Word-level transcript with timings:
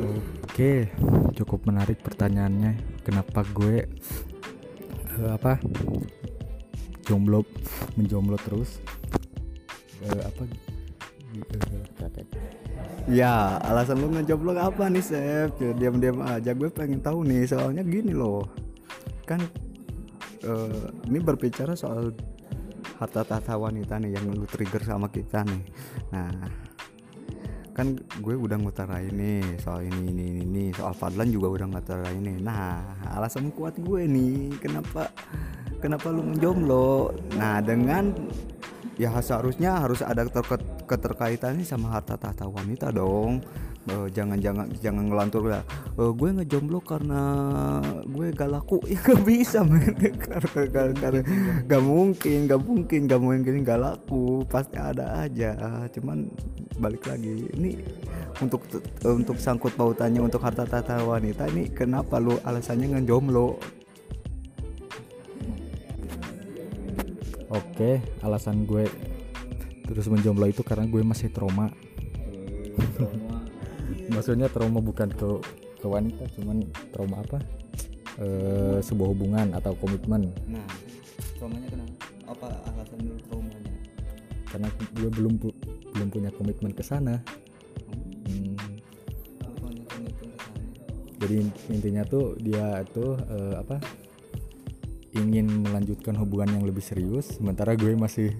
Oke, 0.00 0.88
cukup 1.36 1.68
menarik 1.68 2.00
pertanyaannya. 2.00 3.00
Kenapa 3.04 3.44
gue 3.52 3.84
eh, 5.16 5.30
apa 5.30 5.60
jomblo 7.04 7.44
menjomblo 7.96 8.36
terus? 8.40 8.80
Eh, 10.00 10.20
apa? 10.20 10.42
Ya, 13.08 13.60
alasan 13.64 14.00
lu 14.02 14.08
ngejomblo 14.12 14.56
apa 14.56 14.88
nih, 14.88 15.04
Sep? 15.04 15.56
Ya, 15.60 15.70
Diam-diam 15.76 16.24
aja 16.24 16.52
gue 16.56 16.68
pengen 16.72 17.04
tahu 17.04 17.24
nih. 17.24 17.44
Soalnya 17.48 17.84
gini 17.84 18.16
loh. 18.16 18.48
Kan 19.28 19.44
eh, 20.44 20.84
ini 21.08 21.18
berbicara 21.20 21.76
soal 21.76 22.16
harta 23.00 23.24
tahta 23.24 23.56
wanita 23.56 23.96
nih 23.96 24.12
yang 24.16 24.28
lu 24.28 24.44
trigger 24.44 24.84
sama 24.84 25.08
kita 25.08 25.40
nih. 25.44 25.62
Nah, 26.12 26.32
kan 27.80 27.96
gue 27.96 28.36
udah 28.36 28.60
ngutarain 28.60 29.08
nih 29.08 29.56
soal 29.56 29.88
ini 29.88 30.12
ini 30.12 30.24
ini, 30.36 30.42
ini. 30.44 30.64
soal 30.76 30.92
Fadlan 30.92 31.32
juga 31.32 31.48
udah 31.48 31.66
ngutarain 31.72 32.20
nih. 32.20 32.36
Nah, 32.44 32.84
alasan 33.16 33.48
kuat 33.56 33.80
gue 33.80 34.04
nih 34.04 34.52
kenapa 34.60 35.08
kenapa 35.80 36.12
lu 36.12 36.20
menjomblo? 36.20 37.16
Nah, 37.40 37.64
dengan 37.64 38.12
ya 39.00 39.16
seharusnya 39.16 39.80
harus 39.80 40.04
ada 40.04 40.28
keterkaitannya 40.84 41.64
sama 41.64 41.96
harta 41.96 42.20
tahta 42.20 42.44
wanita 42.44 42.92
dong 42.92 43.40
Eh, 43.90 44.06
jangan 44.14 44.38
jangan 44.38 44.70
jangan 44.78 45.10
ngelantur 45.10 45.50
lah 45.50 45.66
"Eh, 45.98 46.12
gue 46.14 46.28
ngejomblo 46.30 46.78
karena 46.78 47.22
gue 48.06 48.30
gak 48.30 48.50
laku. 48.54 48.78
Ya 48.86 49.02
gak 49.02 49.26
bisa 49.26 49.66
men. 49.66 49.98
Karena 50.14 50.62
karena- 50.70 50.94
karena 50.94 51.20
gak 51.66 51.82
mungkin 51.82 52.38
gak 52.46 52.62
mungkin 52.62 53.00
gak 53.10 53.18
mungkin 53.18 53.54
gak 53.66 53.80
laku. 53.82 54.46
Pasti 54.46 54.78
ada 54.78 55.26
aja. 55.26 55.58
Cuman 55.90 56.30
balik 56.78 57.02
lagi 57.10 57.50
ini 57.58 57.82
untuk 58.38 58.62
untuk 59.02 59.36
sangkut 59.42 59.74
pautannya 59.74 60.22
untuk 60.22 60.38
harta 60.40 60.62
tahta 60.64 61.02
wanita 61.02 61.50
ini 61.50 61.66
kenapa 61.74 62.22
lu 62.22 62.38
alasannya 62.46 62.94
ngejomblo? 62.94 63.58
Oke, 67.50 67.98
alasan 68.22 68.62
gue 68.62 68.86
terus 69.82 70.06
menjomblo 70.06 70.46
itu 70.46 70.62
karena 70.62 70.86
gue 70.86 71.02
masih 71.02 71.34
trauma. 71.34 71.74
Maksudnya 74.10 74.50
trauma 74.50 74.82
bukan 74.82 75.08
ke 75.08 75.28
ke 75.80 75.86
wanita, 75.86 76.28
cuman 76.36 76.66
trauma 76.92 77.22
apa? 77.22 77.38
Eh, 78.20 78.78
sebuah 78.84 79.08
hubungan 79.16 79.56
atau 79.56 79.72
komitmen. 79.80 80.28
nah 80.44 80.60
traumanya 81.40 81.72
kenapa 81.72 81.96
apa 82.28 82.48
alasan 82.68 83.00
lu 83.00 83.16
traumanya 83.24 83.72
Karena 84.44 84.68
gue 84.92 85.08
belum 85.08 85.34
pu- 85.40 85.56
belum 85.94 86.08
punya 86.10 86.28
komitmen 86.34 86.74
ke 86.74 86.82
sana. 86.84 87.22
Hmm, 88.28 88.58
jadi 91.16 91.34
in- 91.40 91.58
intinya 91.70 92.02
tuh 92.04 92.34
dia 92.36 92.82
tuh 92.92 93.16
eh, 93.16 93.54
apa? 93.56 93.78
ingin 95.10 95.66
melanjutkan 95.66 96.14
hubungan 96.14 96.54
yang 96.54 96.64
lebih 96.64 96.86
serius, 96.86 97.34
sementara 97.34 97.74
gue 97.74 97.98
masih 97.98 98.30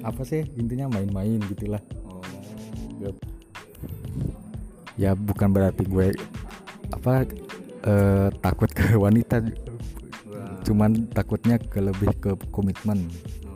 apa 0.00 0.24
sih 0.24 0.40
intinya 0.56 0.88
main-main 0.88 1.36
gitulah. 1.48 1.84
Ya 5.00 5.16
bukan 5.16 5.48
berarti 5.48 5.88
gue 5.88 6.12
apa 6.92 7.24
eh, 7.88 8.28
takut 8.44 8.68
ke 8.68 8.92
wanita 9.04 9.40
cuman 10.64 11.08
takutnya 11.10 11.56
ke 11.56 11.80
lebih 11.80 12.12
ke 12.20 12.30
komitmen. 12.52 13.08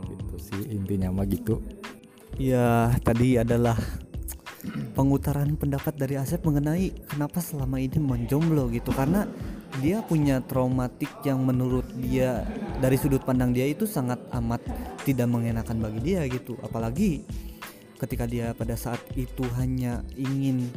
Gitu 0.09 0.35
sih 0.41 0.61
intinya 0.73 1.13
mah 1.13 1.23
gitu. 1.29 1.61
Ya, 2.35 2.91
tadi 2.99 3.39
adalah 3.39 3.79
pengutaran 4.97 5.55
pendapat 5.55 5.95
dari 5.95 6.19
Asep 6.19 6.43
mengenai 6.43 6.91
kenapa 7.07 7.39
selama 7.39 7.79
ini 7.79 8.01
menjomblo 8.01 8.67
gitu. 8.73 8.91
Karena 8.91 9.23
dia 9.79 10.03
punya 10.03 10.43
traumatik 10.43 11.23
yang 11.23 11.43
menurut 11.47 11.87
dia 11.95 12.43
dari 12.83 12.99
sudut 12.99 13.23
pandang 13.23 13.55
dia 13.55 13.67
itu 13.67 13.87
sangat 13.87 14.19
amat 14.35 14.59
tidak 15.07 15.31
mengenakan 15.31 15.79
bagi 15.79 15.99
dia 16.03 16.27
gitu. 16.27 16.59
Apalagi 16.59 17.23
ketika 17.95 18.27
dia 18.27 18.51
pada 18.51 18.75
saat 18.75 18.99
itu 19.15 19.47
hanya 19.55 20.03
ingin 20.19 20.67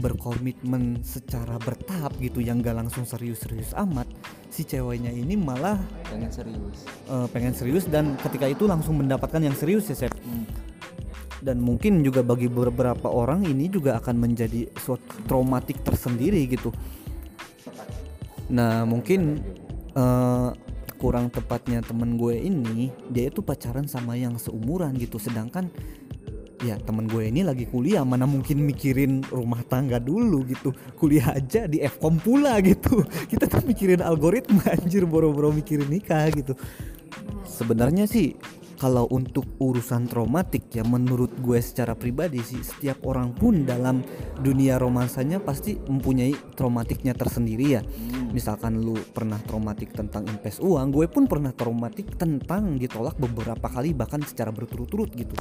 berkomitmen 0.00 1.04
secara 1.04 1.60
bertahap 1.60 2.16
gitu 2.18 2.40
yang 2.40 2.64
gak 2.64 2.80
langsung 2.80 3.04
serius-serius 3.06 3.76
amat 3.76 4.08
si 4.50 4.66
ceweknya 4.66 5.14
ini 5.14 5.38
malah 5.38 5.78
pengen 6.10 6.32
serius. 6.32 6.76
eh, 7.06 7.26
pengen 7.30 7.54
serius 7.54 7.84
dan 7.86 8.18
ketika 8.18 8.50
itu 8.50 8.66
langsung 8.66 8.98
mendapatkan 8.98 9.38
yang 9.38 9.54
serius 9.54 9.86
ya 9.92 9.96
Sep. 9.96 10.16
Dan 11.40 11.56
mungkin 11.64 12.04
juga 12.04 12.20
bagi 12.20 12.52
beberapa 12.52 13.08
orang 13.08 13.48
ini 13.48 13.72
juga 13.72 13.96
akan 13.96 14.12
menjadi 14.20 14.68
suatu 14.76 15.24
traumatik 15.24 15.80
tersendiri 15.80 16.44
gitu. 16.44 16.68
Nah 18.52 18.84
mungkin 18.84 19.40
eh, 19.96 20.50
kurang 21.00 21.32
tepatnya 21.32 21.80
temen 21.80 22.20
gue 22.20 22.36
ini 22.36 22.92
dia 23.08 23.32
itu 23.32 23.40
pacaran 23.40 23.88
sama 23.88 24.20
yang 24.20 24.36
seumuran 24.36 24.92
gitu 25.00 25.16
sedangkan 25.16 25.72
ya 26.60 26.76
temen 26.76 27.08
gue 27.08 27.28
ini 27.28 27.40
lagi 27.40 27.64
kuliah 27.64 28.04
mana 28.04 28.28
mungkin 28.28 28.60
mikirin 28.64 29.24
rumah 29.32 29.64
tangga 29.64 29.96
dulu 29.96 30.44
gitu. 30.48 30.76
Kuliah 30.96 31.36
aja 31.36 31.64
di 31.64 31.80
Fkom 31.80 32.20
pula 32.20 32.60
gitu. 32.60 33.04
Kita 33.30 33.48
tuh 33.48 33.64
mikirin 33.64 34.04
algoritma 34.04 34.64
anjir 34.76 35.08
boro-boro 35.08 35.52
mikirin 35.52 35.88
nikah 35.88 36.28
gitu. 36.32 36.52
Sebenarnya 37.48 38.04
sih 38.04 38.36
kalau 38.80 39.04
untuk 39.12 39.44
urusan 39.60 40.08
traumatik 40.08 40.72
ya 40.72 40.80
menurut 40.88 41.28
gue 41.44 41.60
secara 41.60 41.92
pribadi 41.92 42.40
sih 42.40 42.64
setiap 42.64 43.04
orang 43.04 43.36
pun 43.36 43.68
dalam 43.68 44.00
dunia 44.40 44.80
romansanya 44.80 45.36
pasti 45.36 45.76
mempunyai 45.76 46.32
traumatiknya 46.56 47.12
tersendiri 47.12 47.66
ya. 47.76 47.82
Misalkan 48.32 48.80
lu 48.80 48.96
pernah 49.12 49.40
traumatik 49.44 49.92
tentang 49.92 50.28
invest 50.28 50.60
uang 50.64 50.92
gue 50.92 51.08
pun 51.08 51.24
pernah 51.24 51.52
traumatik 51.52 52.16
tentang 52.20 52.76
ditolak 52.76 53.16
beberapa 53.20 53.68
kali 53.68 53.92
bahkan 53.92 54.20
secara 54.24 54.52
berturut-turut 54.52 55.12
gitu 55.12 55.36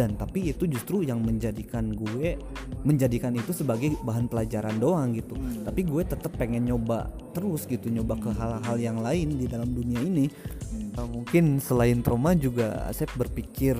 dan 0.00 0.16
tapi 0.16 0.48
itu 0.48 0.64
justru 0.64 1.04
yang 1.04 1.20
menjadikan 1.20 1.92
gue 1.92 2.40
menjadikan 2.88 3.36
itu 3.36 3.52
sebagai 3.52 3.92
bahan 4.00 4.32
pelajaran 4.32 4.80
doang 4.80 5.12
gitu. 5.12 5.36
Tapi 5.60 5.84
gue 5.84 6.02
tetap 6.08 6.32
pengen 6.40 6.64
nyoba 6.64 7.12
terus 7.36 7.68
gitu 7.68 7.92
nyoba 7.92 8.16
ke 8.16 8.32
hal-hal 8.32 8.76
yang 8.80 9.04
lain 9.04 9.36
di 9.36 9.44
dalam 9.44 9.68
dunia 9.68 10.00
ini. 10.00 10.32
Uh, 10.96 11.04
mungkin 11.04 11.60
selain 11.60 12.00
trauma 12.00 12.32
juga 12.32 12.88
Asep 12.88 13.12
berpikir 13.12 13.76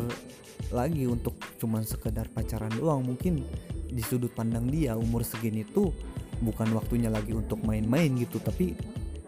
lagi 0.69 1.09
untuk 1.09 1.41
cuman 1.57 1.89
sekedar 1.89 2.29
pacaran 2.29 2.71
doang. 2.77 3.01
Mungkin 3.01 3.41
di 3.89 4.03
sudut 4.05 4.37
pandang 4.37 4.69
dia 4.69 5.01
umur 5.01 5.25
segini 5.25 5.65
tuh 5.65 5.89
bukan 6.45 6.69
waktunya 6.77 7.09
lagi 7.09 7.33
untuk 7.33 7.65
main-main 7.65 8.13
gitu. 8.21 8.37
Tapi 8.45 8.77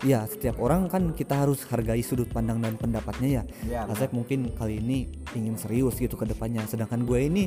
ya 0.02 0.26
setiap 0.26 0.58
orang 0.58 0.90
kan 0.90 1.14
kita 1.14 1.46
harus 1.46 1.62
hargai 1.70 2.02
sudut 2.02 2.26
pandang 2.26 2.58
dan 2.58 2.74
pendapatnya 2.74 3.42
ya. 3.42 3.42
Ya, 3.66 3.80
Asep 3.86 4.10
mungkin 4.10 4.50
kali 4.54 4.82
ini 4.82 5.06
ingin 5.38 5.54
serius 5.54 5.96
gitu 5.98 6.18
ke 6.18 6.26
depannya. 6.26 6.66
Sedangkan 6.66 7.06
gue 7.06 7.18
ini 7.22 7.46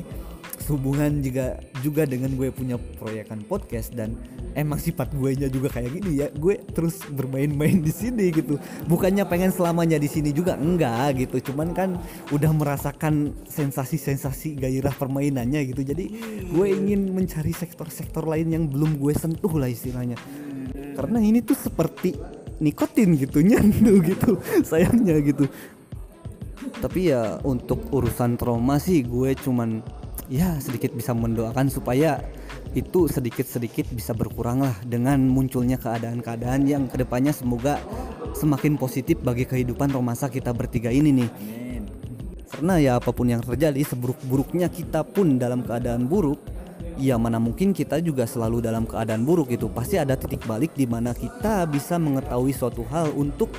hubungan 0.66 1.20
juga 1.20 1.60
juga 1.84 2.08
dengan 2.08 2.32
gue 2.34 2.48
punya 2.50 2.80
proyekan 2.98 3.44
podcast 3.44 3.92
dan 3.92 4.16
emang 4.56 4.80
sifat 4.80 5.12
gue 5.12 5.36
nya 5.36 5.48
juga 5.52 5.68
kayak 5.68 6.00
gini 6.00 6.10
ya. 6.24 6.28
Gue 6.32 6.58
terus 6.72 7.04
bermain-main 7.12 7.84
di 7.84 7.92
sini 7.92 8.32
gitu. 8.32 8.56
Bukannya 8.88 9.28
pengen 9.28 9.52
selamanya 9.52 10.00
di 10.00 10.08
sini 10.08 10.32
juga 10.32 10.56
enggak 10.56 11.28
gitu. 11.28 11.52
Cuman 11.52 11.76
kan 11.76 12.00
udah 12.32 12.50
merasakan 12.56 13.36
sensasi-sensasi 13.46 14.56
gairah 14.56 14.96
permainannya 14.96 15.60
gitu. 15.70 15.84
Jadi 15.84 16.04
gue 16.48 16.66
ingin 16.66 17.12
mencari 17.12 17.52
sektor-sektor 17.52 18.24
lain 18.24 18.48
yang 18.48 18.64
belum 18.64 18.96
gue 18.96 19.12
sentuh 19.12 19.52
lah 19.54 19.68
istilahnya. 19.68 20.16
Karena 20.96 21.20
ini 21.20 21.44
tuh 21.44 21.52
seperti 21.52 22.16
nikotin 22.60 23.16
gitu 23.16 23.42
nyandu 23.48 24.00
gitu 24.04 24.40
sayangnya 24.64 25.20
gitu. 25.20 25.48
Tapi 26.76 27.14
ya 27.14 27.40
untuk 27.46 27.88
urusan 27.94 28.36
trauma 28.36 28.76
sih 28.76 29.00
gue 29.06 29.32
cuman 29.38 29.80
ya 30.26 30.58
sedikit 30.58 30.90
bisa 30.92 31.14
mendoakan 31.14 31.70
supaya 31.70 32.18
itu 32.76 33.08
sedikit-sedikit 33.08 33.88
bisa 33.94 34.12
berkurang 34.12 34.60
lah 34.60 34.76
dengan 34.84 35.22
munculnya 35.24 35.80
keadaan-keadaan 35.80 36.68
yang 36.68 36.84
ke 36.90 37.00
depannya 37.00 37.32
semoga 37.32 37.80
semakin 38.36 38.76
positif 38.76 39.16
bagi 39.24 39.48
kehidupan 39.48 39.88
romansa 39.94 40.28
kita 40.28 40.52
bertiga 40.52 40.92
ini 40.92 41.24
nih. 41.24 41.30
Karena 42.46 42.74
ya 42.78 42.92
apa 43.00 43.10
pun 43.10 43.26
yang 43.26 43.42
terjadi 43.42 43.80
seburuk-buruknya 43.80 44.68
kita 44.68 45.02
pun 45.02 45.40
dalam 45.40 45.64
keadaan 45.64 46.06
buruk 46.06 46.40
ya 46.96 47.20
mana 47.20 47.36
mungkin 47.36 47.76
kita 47.76 48.00
juga 48.00 48.24
selalu 48.24 48.64
dalam 48.64 48.88
keadaan 48.88 49.22
buruk 49.22 49.52
itu 49.52 49.68
pasti 49.68 50.00
ada 50.00 50.16
titik 50.16 50.44
balik 50.48 50.72
di 50.72 50.88
mana 50.88 51.12
kita 51.12 51.68
bisa 51.68 52.00
mengetahui 52.00 52.52
suatu 52.56 52.82
hal 52.88 53.12
untuk 53.12 53.52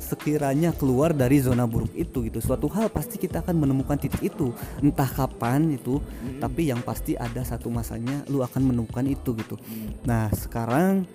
sekiranya 0.00 0.74
keluar 0.74 1.14
dari 1.14 1.38
zona 1.38 1.68
buruk 1.70 1.94
itu 1.94 2.26
gitu. 2.26 2.42
Suatu 2.42 2.66
hal 2.72 2.90
pasti 2.90 3.14
kita 3.20 3.46
akan 3.46 3.54
menemukan 3.62 3.94
titik 3.94 4.18
itu. 4.26 4.50
Entah 4.82 5.06
kapan 5.06 5.70
itu 5.70 6.02
tapi 6.42 6.72
yang 6.72 6.82
pasti 6.82 7.14
ada 7.14 7.46
satu 7.46 7.70
masanya 7.70 8.26
lu 8.26 8.42
akan 8.42 8.74
menemukan 8.74 9.06
itu 9.06 9.36
gitu. 9.38 9.54
Nah 10.02 10.26
sekarang 10.34 11.06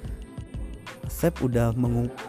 Sep 1.06 1.38
udah 1.38 1.69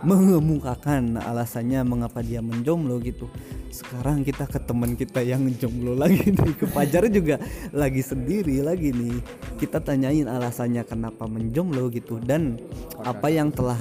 mengemukakan 0.04 1.16
alasannya 1.16 1.80
mengapa 1.80 2.20
dia 2.20 2.44
menjomblo 2.44 3.00
gitu 3.00 3.24
sekarang 3.70 4.22
kita 4.22 4.46
ke 4.46 4.58
teman 4.62 4.94
kita 4.94 5.20
yang 5.22 5.46
jomblo 5.58 5.92
lagi 5.98 6.30
nih 6.30 6.54
ke 6.56 6.66
Fajar 6.70 7.06
juga 7.10 7.36
lagi 7.74 8.02
sendiri 8.02 8.62
lagi 8.62 8.92
nih. 8.94 9.18
Kita 9.60 9.82
tanyain 9.82 10.28
alasannya 10.28 10.82
kenapa 10.86 11.26
menjomblo 11.26 11.90
gitu 11.92 12.22
dan 12.22 12.60
apa 13.02 13.28
yang 13.28 13.50
telah 13.50 13.78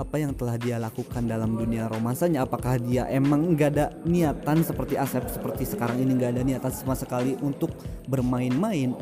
apa 0.00 0.16
yang 0.16 0.32
telah 0.32 0.56
dia 0.56 0.80
lakukan 0.80 1.28
dalam 1.28 1.60
dunia 1.60 1.84
romansanya? 1.90 2.48
Apakah 2.48 2.80
dia 2.80 3.04
emang 3.12 3.52
nggak 3.52 3.70
ada 3.76 3.86
niatan 4.08 4.64
seperti 4.64 4.96
Asep 4.96 5.28
seperti 5.28 5.68
sekarang 5.68 6.00
ini 6.00 6.16
nggak 6.16 6.40
ada 6.40 6.42
niatan 6.44 6.72
sama 6.72 6.96
sekali 6.96 7.36
untuk 7.44 7.72
bermain-main? 8.08 8.96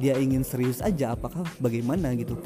Dia 0.00 0.16
ingin 0.16 0.40
serius 0.40 0.80
aja 0.80 1.12
apakah 1.12 1.44
bagaimana 1.60 2.16
gitu? 2.16 2.40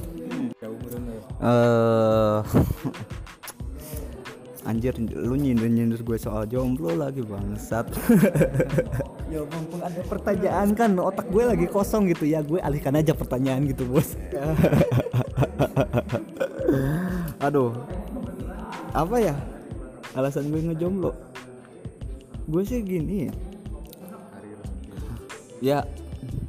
Eh 1.39 2.39
anjir 4.67 4.99
lu 4.99 5.39
nyindir 5.39 5.71
nyindir 5.71 6.03
gue 6.03 6.19
soal 6.19 6.45
jomblo 6.51 6.93
lagi 6.93 7.23
bangsat. 7.23 7.87
Ya 9.27 9.43
mumpung 9.43 9.83
ada 9.83 9.99
pertanyaan 10.07 10.71
kan 10.79 10.95
otak 11.03 11.27
gue 11.35 11.43
lagi 11.43 11.67
kosong 11.67 12.07
gitu. 12.15 12.31
Ya 12.31 12.47
gue 12.47 12.63
alihkan 12.63 12.95
aja 12.95 13.11
pertanyaan 13.11 13.67
gitu 13.67 13.83
bos. 13.91 14.15
Aduh. 17.47 17.75
Apa 18.95 19.19
ya? 19.19 19.35
Alasan 20.15 20.55
gue 20.55 20.71
ngejomblo. 20.71 21.11
Gue 22.47 22.63
sih 22.63 22.87
gini. 22.87 23.27
Ya 25.59 25.83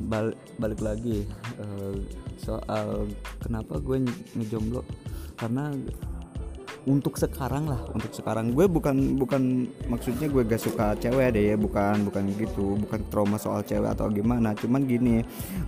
balik 0.06 0.38
balik 0.62 0.80
lagi 0.86 1.26
eh, 1.58 1.94
soal 2.38 3.10
kenapa 3.42 3.82
gue 3.82 4.06
ngejomblo. 4.38 4.86
Karena 5.34 5.74
untuk 6.88 7.20
sekarang 7.20 7.68
lah 7.68 7.84
untuk 7.92 8.16
sekarang. 8.16 8.56
Gue 8.56 8.72
bukan 8.72 9.20
bukan 9.20 9.68
maksudnya 9.92 10.32
gue 10.32 10.48
gak 10.48 10.64
suka 10.64 10.96
cewek 10.96 11.36
deh 11.36 11.54
ya 11.54 11.56
bukan 11.60 12.08
bukan 12.08 12.24
gitu 12.40 12.80
bukan 12.80 13.00
trauma 13.12 13.36
soal 13.36 13.62
cewek 13.68 13.92
atau 13.92 14.08
gimana. 14.08 14.56
Cuman 14.56 14.88
gini 14.88 15.20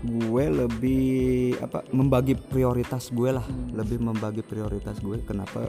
gue 0.07 0.45
lebih 0.47 1.59
apa 1.59 1.83
membagi 1.91 2.39
prioritas 2.39 3.11
gue 3.11 3.35
lah. 3.35 3.43
Lebih 3.75 3.99
membagi 3.99 4.41
prioritas 4.41 5.03
gue 5.03 5.19
kenapa 5.27 5.67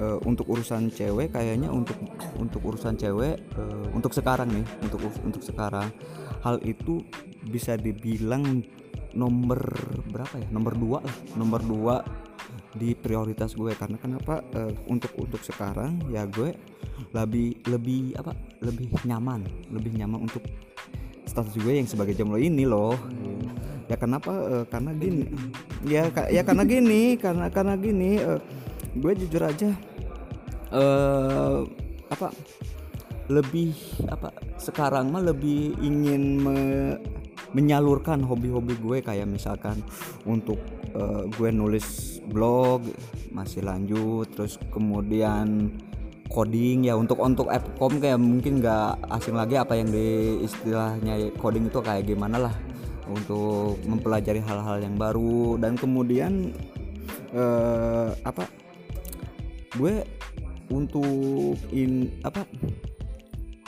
eh, 0.00 0.18
untuk 0.24 0.48
urusan 0.48 0.88
cewek 0.88 1.36
kayaknya 1.36 1.68
untuk 1.68 2.00
untuk 2.40 2.64
urusan 2.64 2.96
cewek 2.96 3.36
eh, 3.36 3.86
untuk 3.92 4.16
sekarang 4.16 4.48
nih 4.48 4.64
untuk 4.80 5.12
untuk 5.20 5.44
sekarang. 5.44 5.92
Hal 6.40 6.56
itu 6.64 7.04
bisa 7.44 7.76
dibilang 7.76 8.64
nomor 9.12 9.60
berapa 10.08 10.40
ya? 10.40 10.48
Nomor 10.48 10.72
dua 10.72 10.98
lah 11.04 11.16
nomor 11.36 11.60
dua 11.60 11.96
di 12.76 12.92
prioritas 12.92 13.52
gue. 13.52 13.72
Karena 13.72 13.96
kenapa 13.96 14.44
Eh, 14.52 14.72
untuk 14.86 15.10
untuk 15.16 15.40
sekarang 15.40 15.98
ya 16.08 16.24
gue 16.24 16.52
lebih 17.12 17.56
lebih 17.66 18.14
apa 18.14 18.32
lebih 18.60 18.88
nyaman 19.02 19.42
lebih 19.68 19.96
nyaman 19.96 20.24
untuk 20.24 20.44
status 21.24 21.56
gue 21.56 21.72
yang 21.74 21.88
sebagai 21.88 22.12
jomblo 22.12 22.36
ini 22.36 22.62
loh. 22.62 22.94
Ya 23.88 23.96
kenapa 23.96 24.32
Eh, 24.32 24.64
karena 24.68 24.92
gini 24.92 25.24
ya 25.84 26.08
ka- 26.10 26.28
ya 26.28 26.40
karena 26.40 26.62
gini 26.62 27.16
karena 27.16 27.46
karena 27.48 27.74
gini 27.74 28.18
eh, 28.18 28.40
gue 28.94 29.12
jujur 29.16 29.42
aja 29.42 29.70
eh 30.66 31.58
apa 32.06 32.28
lebih 33.26 33.74
apa 34.06 34.30
sekarang 34.56 35.10
mah 35.10 35.22
lebih 35.24 35.74
ingin 35.82 36.22
me- 36.42 36.98
menyalurkan 37.54 38.22
hobi-hobi 38.22 38.74
gue 38.78 38.98
kayak 39.02 39.26
misalkan 39.26 39.80
untuk 40.28 40.58
eh, 40.92 41.24
gue 41.30 41.48
nulis 41.50 42.20
blog 42.26 42.84
masih 43.30 43.64
lanjut 43.64 44.26
terus 44.34 44.58
kemudian 44.70 45.72
coding 46.26 46.90
ya 46.90 46.98
untuk 46.98 47.22
untuk 47.22 47.46
appcom 47.48 48.02
kayak 48.02 48.18
mungkin 48.18 48.58
nggak 48.58 48.98
asing 49.14 49.38
lagi 49.38 49.54
apa 49.56 49.78
yang 49.78 49.88
di 49.90 50.42
istilahnya 50.42 51.30
coding 51.38 51.70
itu 51.70 51.78
kayak 51.78 52.06
gimana 52.06 52.50
lah 52.50 52.54
untuk 53.06 53.78
mempelajari 53.86 54.42
hal-hal 54.42 54.82
yang 54.82 54.98
baru 54.98 55.54
dan 55.62 55.78
kemudian 55.78 56.50
eh, 57.30 58.10
apa 58.26 58.44
gue 59.78 60.02
untuk 60.66 61.54
in 61.70 62.10
apa 62.26 62.42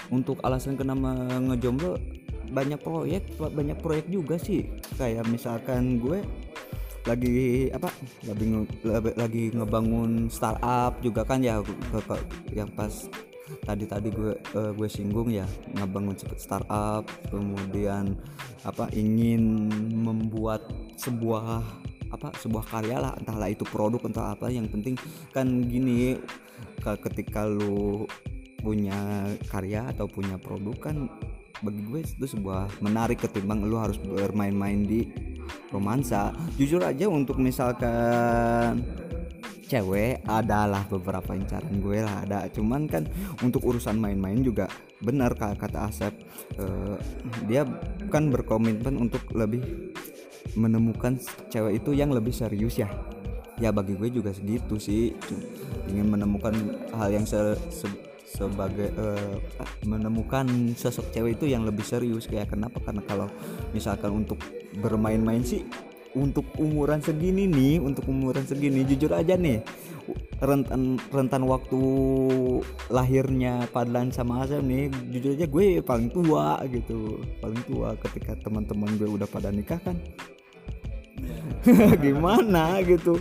untuk 0.09 0.41
alasan 0.45 0.77
kenapa 0.77 1.15
ngejomblo 1.39 2.01
banyak 2.49 2.81
proyek 2.81 3.29
banyak 3.37 3.77
proyek 3.81 4.07
juga 4.09 4.41
sih. 4.41 4.65
Kayak 4.97 5.29
misalkan 5.29 6.01
gue 6.01 6.25
lagi 7.05 7.69
apa 7.73 7.89
lagi 8.29 8.45
nge- 8.53 9.17
lagi- 9.17 9.53
ngebangun 9.57 10.29
startup 10.29 11.01
juga 11.01 11.25
kan 11.25 11.41
ya 11.41 11.65
yang 12.53 12.69
pas 12.77 13.09
tadi 13.65 13.89
tadi 13.89 14.13
gue 14.13 14.37
eh, 14.37 14.73
gue 14.77 14.89
singgung 14.93 15.33
ya 15.33 15.49
ngebangun 15.73 16.17
startup 16.37 17.09
kemudian 17.33 18.13
apa 18.65 18.93
ingin 18.93 19.73
membuat 19.93 20.69
sebuah 21.01 21.65
apa 22.09 22.29
sebuah 22.41 22.65
karya 22.65 22.97
lah 23.01 23.13
entahlah 23.21 23.49
itu 23.53 23.65
produk 23.69 24.01
entah 24.09 24.33
apa. 24.33 24.49
Yang 24.49 24.73
penting 24.73 24.95
kan 25.33 25.47
gini 25.69 26.17
ke- 26.81 27.01
ketika 27.09 27.45
lu 27.45 28.09
punya 28.59 29.27
karya 29.49 29.87
atau 29.91 30.11
punya 30.11 30.35
produk 30.37 30.77
kan 30.91 30.97
bagi 31.59 31.83
gue 31.83 32.01
itu 32.07 32.27
sebuah 32.27 32.83
menarik 32.83 33.19
ketimbang 33.19 33.67
lu 33.67 33.79
harus 33.79 33.99
bermain-main 33.99 34.87
di 34.87 35.11
romansa. 35.75 36.31
Jujur 36.55 36.83
aja 36.83 37.11
untuk 37.11 37.43
misalkan 37.43 38.83
cewek 39.69 40.25
adalah 40.25 40.87
beberapa 40.89 41.35
incaran 41.35 41.83
gue 41.83 41.99
lah 42.01 42.25
ada. 42.25 42.47
Cuman 42.49 42.87
kan 42.87 43.05
untuk 43.43 43.67
urusan 43.67 43.99
main-main 43.99 44.41
juga 44.41 44.71
benar 44.99 45.35
kata 45.35 45.91
Asep 45.91 46.15
eh, 46.59 46.97
dia 47.47 47.63
kan 48.11 48.31
berkomitmen 48.31 48.99
untuk 48.99 49.23
lebih 49.35 49.95
menemukan 50.57 51.19
cewek 51.53 51.85
itu 51.85 51.91
yang 51.95 52.15
lebih 52.15 52.33
serius 52.33 52.79
ya. 52.79 52.89
Ya 53.59 53.75
bagi 53.75 53.99
gue 53.99 54.09
juga 54.15 54.31
segitu 54.31 54.79
sih. 54.79 55.11
Ingin 55.91 56.07
menemukan 56.15 56.55
hal 56.95 57.11
yang 57.11 57.27
se- 57.27 57.59
se- 57.75 58.08
sebagai 58.29 58.93
eh, 58.93 59.37
menemukan 59.89 60.45
sosok 60.77 61.11
cewek 61.17 61.41
itu 61.41 61.49
yang 61.49 61.65
lebih 61.65 61.83
serius. 61.83 62.29
Kayak 62.29 62.53
kenapa? 62.53 62.79
Karena 62.85 63.03
kalau 63.09 63.29
misalkan 63.73 64.25
untuk 64.25 64.39
bermain-main 64.79 65.41
sih 65.41 65.65
untuk 66.17 66.45
umuran 66.57 67.05
segini 67.05 67.45
nih 67.45 67.77
untuk 67.85 68.09
umuran 68.09 68.45
segini 68.49 68.81
jujur 68.85 69.13
aja 69.13 69.37
nih 69.37 69.61
rentan 70.41 70.97
rentan 71.11 71.43
waktu 71.45 71.81
lahirnya 72.89 73.67
Padlan 73.75 74.09
sama 74.15 74.47
Asep 74.47 74.63
nih 74.65 74.89
jujur 75.13 75.35
aja 75.35 75.47
gue 75.51 75.83
paling 75.83 76.09
tua 76.09 76.63
gitu. 76.71 77.21
Paling 77.43 77.63
tua 77.67 77.99
ketika 77.99 78.39
teman-teman 78.41 78.97
gue 78.97 79.09
udah 79.11 79.29
pada 79.29 79.51
nikah 79.51 79.83
kan 79.83 79.99
gimana 82.05 82.81
gitu? 82.85 83.19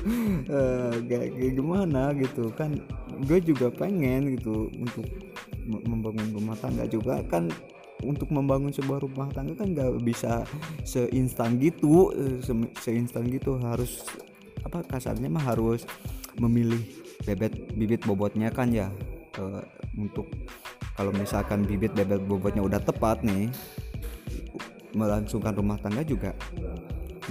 Kayak 1.08 1.28
kayak 1.36 1.54
gimana 1.58 2.02
gitu? 2.16 2.54
Kan 2.54 2.82
gue 3.26 3.40
juga 3.42 3.68
pengen 3.74 4.38
gitu 4.38 4.70
untuk 4.78 5.06
me- 5.66 5.84
membangun 5.86 6.30
rumah 6.34 6.58
tangga 6.58 6.86
juga. 6.88 7.22
Kan 7.28 7.50
untuk 8.06 8.30
membangun 8.30 8.70
sebuah 8.70 9.02
rumah 9.02 9.28
tangga 9.34 9.58
kan 9.58 9.74
nggak 9.74 10.06
bisa 10.06 10.46
seinstan 10.86 11.58
gitu 11.58 12.14
eh, 12.14 12.38
se- 12.42 12.74
seinstan 12.82 13.28
gitu. 13.28 13.58
Harus 13.58 14.06
apa 14.62 14.84
kasarnya 14.86 15.32
mah 15.32 15.44
harus 15.44 15.86
memilih 16.38 16.82
bebet 17.26 17.74
bibit 17.74 18.02
bobotnya 18.06 18.54
kan 18.54 18.70
ya. 18.70 18.90
Eh, 19.38 19.64
untuk 19.98 20.30
kalau 20.98 21.14
misalkan 21.14 21.66
bibit 21.66 21.94
bebet 21.94 22.22
bobotnya 22.26 22.62
udah 22.66 22.82
tepat 22.82 23.22
nih 23.22 23.50
melangsungkan 24.98 25.54
rumah 25.54 25.78
tangga 25.78 26.02
juga 26.02 26.34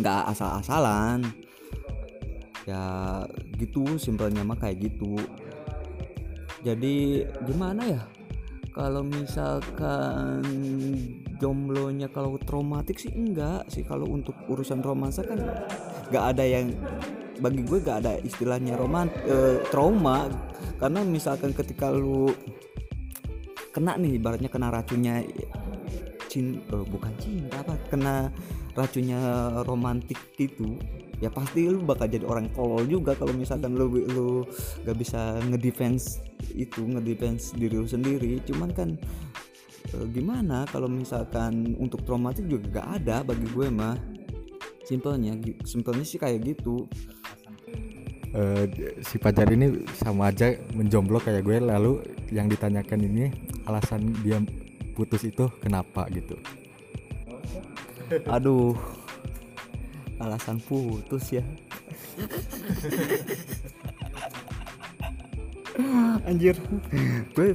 nggak 0.00 0.22
asal-asalan. 0.32 1.24
Ya 2.66 3.22
gitu 3.56 3.96
simpelnya 3.96 4.42
mah 4.42 4.58
kayak 4.58 4.90
gitu. 4.90 5.16
Jadi 6.66 7.24
gimana 7.46 7.82
ya? 7.86 8.02
Kalau 8.76 9.00
misalkan 9.00 10.44
jomblonya 11.40 12.12
kalau 12.12 12.36
traumatik 12.42 13.00
sih 13.00 13.14
enggak 13.14 13.64
sih. 13.72 13.86
Kalau 13.86 14.10
untuk 14.10 14.34
urusan 14.50 14.84
romansa 14.84 15.24
kan 15.24 15.40
nggak 16.10 16.24
ada 16.36 16.44
yang 16.44 16.74
bagi 17.40 17.62
gue 17.68 17.78
gak 17.84 17.98
ada 18.04 18.12
istilahnya 18.20 18.76
roman 18.76 19.08
eh, 19.28 19.60
trauma. 19.68 20.28
Karena 20.76 21.04
misalkan 21.04 21.52
ketika 21.56 21.88
lu 21.92 22.28
kena 23.72 23.96
nih 24.00 24.16
ibaratnya 24.16 24.48
kena 24.48 24.72
racunnya 24.72 25.20
cin 26.32 26.60
eh, 26.60 26.84
bukan 26.88 27.12
cinta 27.20 27.60
apa? 27.60 27.74
Kena 27.88 28.32
racunnya 28.76 29.18
romantik 29.64 30.20
itu 30.36 30.76
ya 31.16 31.32
pasti 31.32 31.64
lu 31.64 31.80
bakal 31.80 32.12
jadi 32.12 32.28
orang 32.28 32.52
tolol 32.52 32.84
juga 32.84 33.16
kalau 33.16 33.32
misalkan 33.32 33.72
lu 33.72 33.88
lu 33.88 34.44
gak 34.84 34.96
bisa 35.00 35.40
ngedefense 35.48 36.20
itu 36.52 36.84
ngedefense 36.84 37.56
diri 37.56 37.80
lu 37.80 37.88
sendiri. 37.88 38.38
Cuman 38.44 38.70
kan 38.76 39.00
eh, 39.96 40.06
gimana 40.12 40.68
kalau 40.68 40.92
misalkan 40.92 41.72
untuk 41.80 42.04
traumatik 42.04 42.44
juga 42.44 42.84
gak 42.84 42.88
ada 43.02 43.24
bagi 43.24 43.48
gue 43.48 43.66
mah. 43.72 43.96
Simpelnya 44.84 45.34
simpelnya 45.64 46.04
sih 46.04 46.20
kayak 46.20 46.44
gitu. 46.44 46.84
Eh, 48.36 48.64
si 49.00 49.16
pacar 49.16 49.48
ini 49.48 49.88
sama 49.96 50.28
aja 50.28 50.52
menjomblo 50.76 51.16
kayak 51.24 51.40
gue 51.40 51.56
lalu 51.56 52.04
yang 52.28 52.52
ditanyakan 52.52 53.08
ini 53.08 53.32
alasan 53.64 54.12
dia 54.20 54.36
putus 54.92 55.24
itu 55.24 55.48
kenapa 55.64 56.04
gitu 56.12 56.36
aduh. 58.26 58.76
Alasan 60.16 60.62
putus 60.64 61.28
ya. 61.34 61.44
Anjir. 66.24 66.56
Gue 67.36 67.52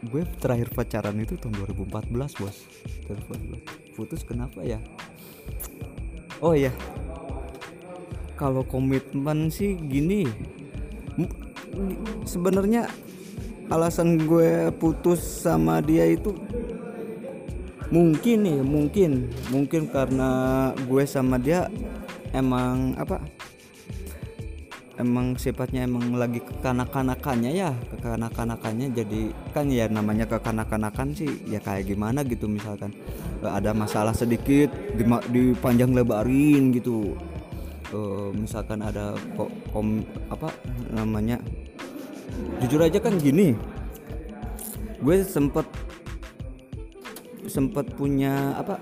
gue 0.00 0.22
terakhir 0.40 0.72
pacaran 0.72 1.20
itu 1.20 1.36
tahun 1.36 1.54
2014 1.76 2.40
bos. 2.40 2.56
2014 3.06 3.94
putus 3.94 4.24
kenapa 4.24 4.64
ya? 4.64 4.80
Oh 6.40 6.56
iya. 6.56 6.72
Kalau 8.40 8.64
komitmen 8.64 9.52
sih 9.52 9.76
gini. 9.76 10.24
Sebenarnya 12.24 12.88
alasan 13.70 14.18
gue 14.26 14.72
putus 14.80 15.20
sama 15.20 15.78
dia 15.84 16.08
itu 16.08 16.34
mungkin 17.90 18.38
nih 18.46 18.58
mungkin. 18.62 19.10
Mungkin 19.50 19.90
karena 19.90 20.30
gue 20.74 21.04
sama 21.04 21.36
dia 21.36 21.66
emang 22.30 22.94
apa? 22.96 23.18
Emang 25.00 25.32
sifatnya 25.40 25.88
emang 25.88 26.12
lagi 26.14 26.44
kekanak-kanakannya 26.44 27.50
ya. 27.56 27.72
Kekanak-kanakannya 27.92 28.92
jadi 28.92 29.32
kan 29.50 29.66
ya 29.72 29.90
namanya 29.90 30.28
kekanak-kanakan 30.28 31.16
sih. 31.16 31.30
Ya 31.50 31.58
kayak 31.58 31.90
gimana 31.90 32.22
gitu 32.22 32.46
misalkan. 32.46 32.94
Ada 33.40 33.72
masalah 33.72 34.12
sedikit 34.12 34.70
dipanjang 35.32 35.96
lebarin 35.96 36.70
gitu. 36.76 37.16
Eh, 37.90 38.30
misalkan 38.36 38.84
ada 38.84 39.18
kok 39.34 39.50
kom 39.72 40.04
apa 40.30 40.52
namanya? 40.92 41.40
Jujur 42.60 42.84
aja 42.84 43.00
kan 43.00 43.16
gini. 43.16 43.56
Gue 45.00 45.24
sempet 45.24 45.64
sempat 47.50 47.90
punya 47.98 48.54
apa? 48.54 48.78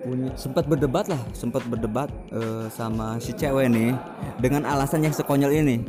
Punya 0.00 0.32
sempat 0.32 0.64
berdebat 0.64 1.12
lah 1.12 1.20
sempat 1.36 1.60
berdebat 1.68 2.08
eh, 2.32 2.72
sama 2.72 3.20
si 3.20 3.36
cewek 3.36 3.68
nih 3.68 3.92
dengan 4.40 4.64
alasan 4.64 5.04
yang 5.04 5.12
sekonyol 5.12 5.52
ini. 5.52 5.84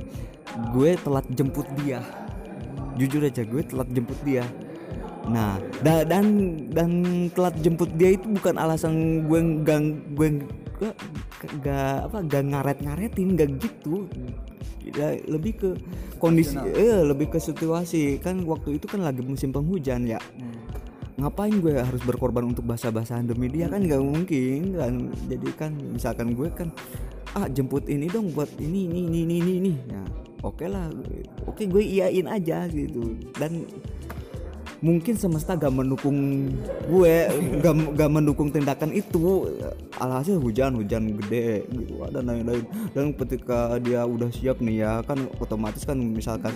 Gue 0.75 1.00
telat 1.00 1.24
jemput 1.32 1.63
dia. 1.80 2.04
Jujur 3.00 3.24
aja 3.24 3.48
gue 3.48 3.63
telat 3.63 3.88
jemput 3.88 4.20
dia. 4.28 4.44
Nah 5.32 5.63
da- 5.80 6.04
dan 6.04 6.60
dan 6.75 6.92
telat 7.32 7.56
jemput 7.63 7.88
dia 7.96 8.20
itu 8.20 8.28
bukan 8.28 8.60
alasan 8.60 9.24
gue 9.32 9.40
gang 9.63 10.04
gue 10.12 10.44
gak, 10.75 10.96
gak 11.63 12.12
apa 12.12 12.18
gak 12.28 12.44
ngaret 12.51 12.78
ngaretin 12.84 13.40
gak 13.40 13.50
gitu. 13.63 14.12
Ya, 14.92 15.16
lebih 15.24 15.56
ke 15.56 15.70
kondisi 16.20 16.60
eh 16.75 17.00
lebih 17.00 17.32
ke 17.32 17.40
situasi. 17.40 18.20
Kan 18.20 18.44
waktu 18.44 18.75
itu 18.75 18.92
kan 18.92 19.08
lagi 19.08 19.24
musim 19.24 19.56
penghujan 19.56 20.04
ya 20.04 20.20
ngapain 21.22 21.54
gue 21.62 21.78
harus 21.78 22.01
berkorban 22.01 22.50
untuk 22.50 22.66
bahasa-basahan 22.66 23.30
demi 23.30 23.48
dia? 23.48 23.70
Kan 23.70 23.86
nggak 23.86 24.01
mungkin 24.01 24.75
kan? 24.75 24.94
Jadi 25.30 25.50
kan 25.54 25.72
misalkan 25.78 26.34
gue 26.34 26.50
kan 26.50 26.74
ah 27.38 27.48
jemput 27.48 27.88
ini 27.88 28.12
dong 28.12 28.34
buat 28.36 28.50
ini 28.60 28.92
ini 28.92 29.00
ini 29.08 29.20
ini 29.24 29.36
ini, 29.40 29.54
ini. 29.62 29.74
ya 29.88 30.04
oke 30.42 30.66
lah. 30.66 30.90
Oke 31.46 31.70
gue 31.70 31.84
iyain 31.86 32.28
aja 32.28 32.66
gitu. 32.68 33.16
Dan 33.38 33.66
mungkin 34.82 35.13
semesta 35.13 35.54
gak 35.54 35.70
mendukung 35.70 36.50
gue 36.90 37.16
gak, 37.62 37.74
gak 37.96 38.12
mendukung 38.12 38.50
tindakan 38.50 38.92
itu. 38.92 39.48
Alhasil 40.01 40.42
hujan 40.42 40.74
hujan 40.82 41.13
gede 41.22 41.70
gitu 41.70 42.01
dan 42.10 42.25
lain-lain. 42.25 42.66
Dan 42.92 43.13
ketika 43.13 43.78
dia 43.78 44.04
udah 44.04 44.34
siap 44.34 44.58
nih 44.60 44.82
ya 44.82 45.06
kan 45.06 45.30
otomatis 45.38 45.86
kan 45.86 46.01
misalkan 46.01 46.51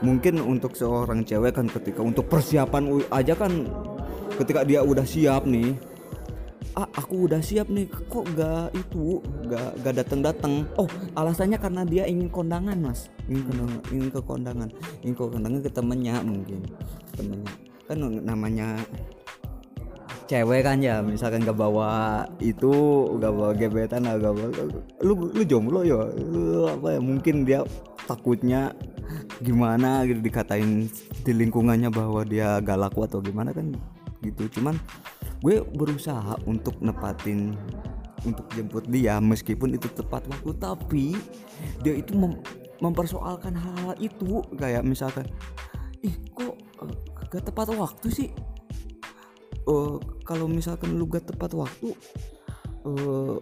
mungkin 0.00 0.38
untuk 0.42 0.78
seorang 0.78 1.26
cewek 1.26 1.58
kan 1.58 1.66
ketika 1.66 2.00
untuk 2.02 2.30
persiapan 2.30 3.02
aja 3.10 3.34
kan 3.34 3.66
ketika 4.38 4.62
dia 4.62 4.80
udah 4.86 5.02
siap 5.02 5.42
nih 5.48 5.74
ah 6.78 6.86
aku 6.94 7.26
udah 7.26 7.42
siap 7.42 7.66
nih 7.66 7.90
kok 7.90 8.22
gak 8.38 8.70
itu 8.70 9.18
gak 9.50 9.82
gak 9.82 9.94
datang 9.98 10.22
datang 10.22 10.52
oh 10.78 10.86
alasannya 11.18 11.58
karena 11.58 11.82
dia 11.82 12.06
ingin 12.06 12.30
kondangan 12.30 12.78
mas. 12.78 13.10
Ingin 13.26 13.50
kondangan, 13.50 13.80
ingin 13.90 14.08
ke 14.14 14.20
kondangan. 14.22 14.68
Ingin 15.02 15.14
ke 15.18 15.24
kondangan 15.26 15.58
ke 15.58 15.70
temennya 15.74 16.14
mungkin 16.22 16.60
temennya. 17.18 17.52
Kan 17.90 17.98
namanya 18.22 18.68
cewek 20.30 20.62
kan 20.62 20.78
ya 20.78 21.02
misalkan 21.02 21.42
gak 21.42 21.58
bawa 21.58 22.22
itu 22.38 22.70
gak 23.18 23.32
bawa 23.34 23.50
gebetan 23.58 24.06
gak 24.06 24.22
bawa 24.22 24.46
lu 25.02 25.34
lu 25.34 25.42
jomblo 25.42 25.82
ya? 25.82 25.98
Lu 26.14 26.70
apa 26.70 26.94
ya? 26.94 27.00
Mungkin 27.02 27.42
dia 27.42 27.66
takutnya 28.08 28.72
gimana 29.44 30.08
gitu 30.08 30.24
dikatain 30.24 30.88
di 31.22 31.32
lingkungannya 31.36 31.92
bahwa 31.92 32.24
dia 32.24 32.56
galak 32.64 32.96
atau 32.96 33.20
gimana 33.20 33.52
kan 33.52 33.76
gitu. 34.24 34.48
Cuman 34.58 34.80
gue 35.44 35.60
berusaha 35.76 36.34
untuk 36.48 36.80
nepatin 36.80 37.54
untuk 38.26 38.50
jemput 38.56 38.82
dia 38.90 39.22
meskipun 39.22 39.78
itu 39.78 39.86
tepat 39.94 40.26
waktu 40.26 40.50
tapi 40.58 41.14
dia 41.86 41.94
itu 41.94 42.16
mem- 42.18 42.42
mempersoalkan 42.80 43.54
hal-hal 43.54 43.94
itu. 44.00 44.40
Kayak 44.56 44.88
misalkan 44.88 45.28
ih 46.02 46.16
kok 46.32 46.56
eh, 46.82 46.94
gak 47.28 47.44
tepat 47.52 47.76
waktu 47.76 48.08
sih? 48.10 48.28
Eh, 49.68 49.96
kalau 50.24 50.48
misalkan 50.48 50.96
lu 50.96 51.06
gak 51.06 51.28
tepat 51.28 51.54
waktu 51.54 51.92
eh, 52.88 53.36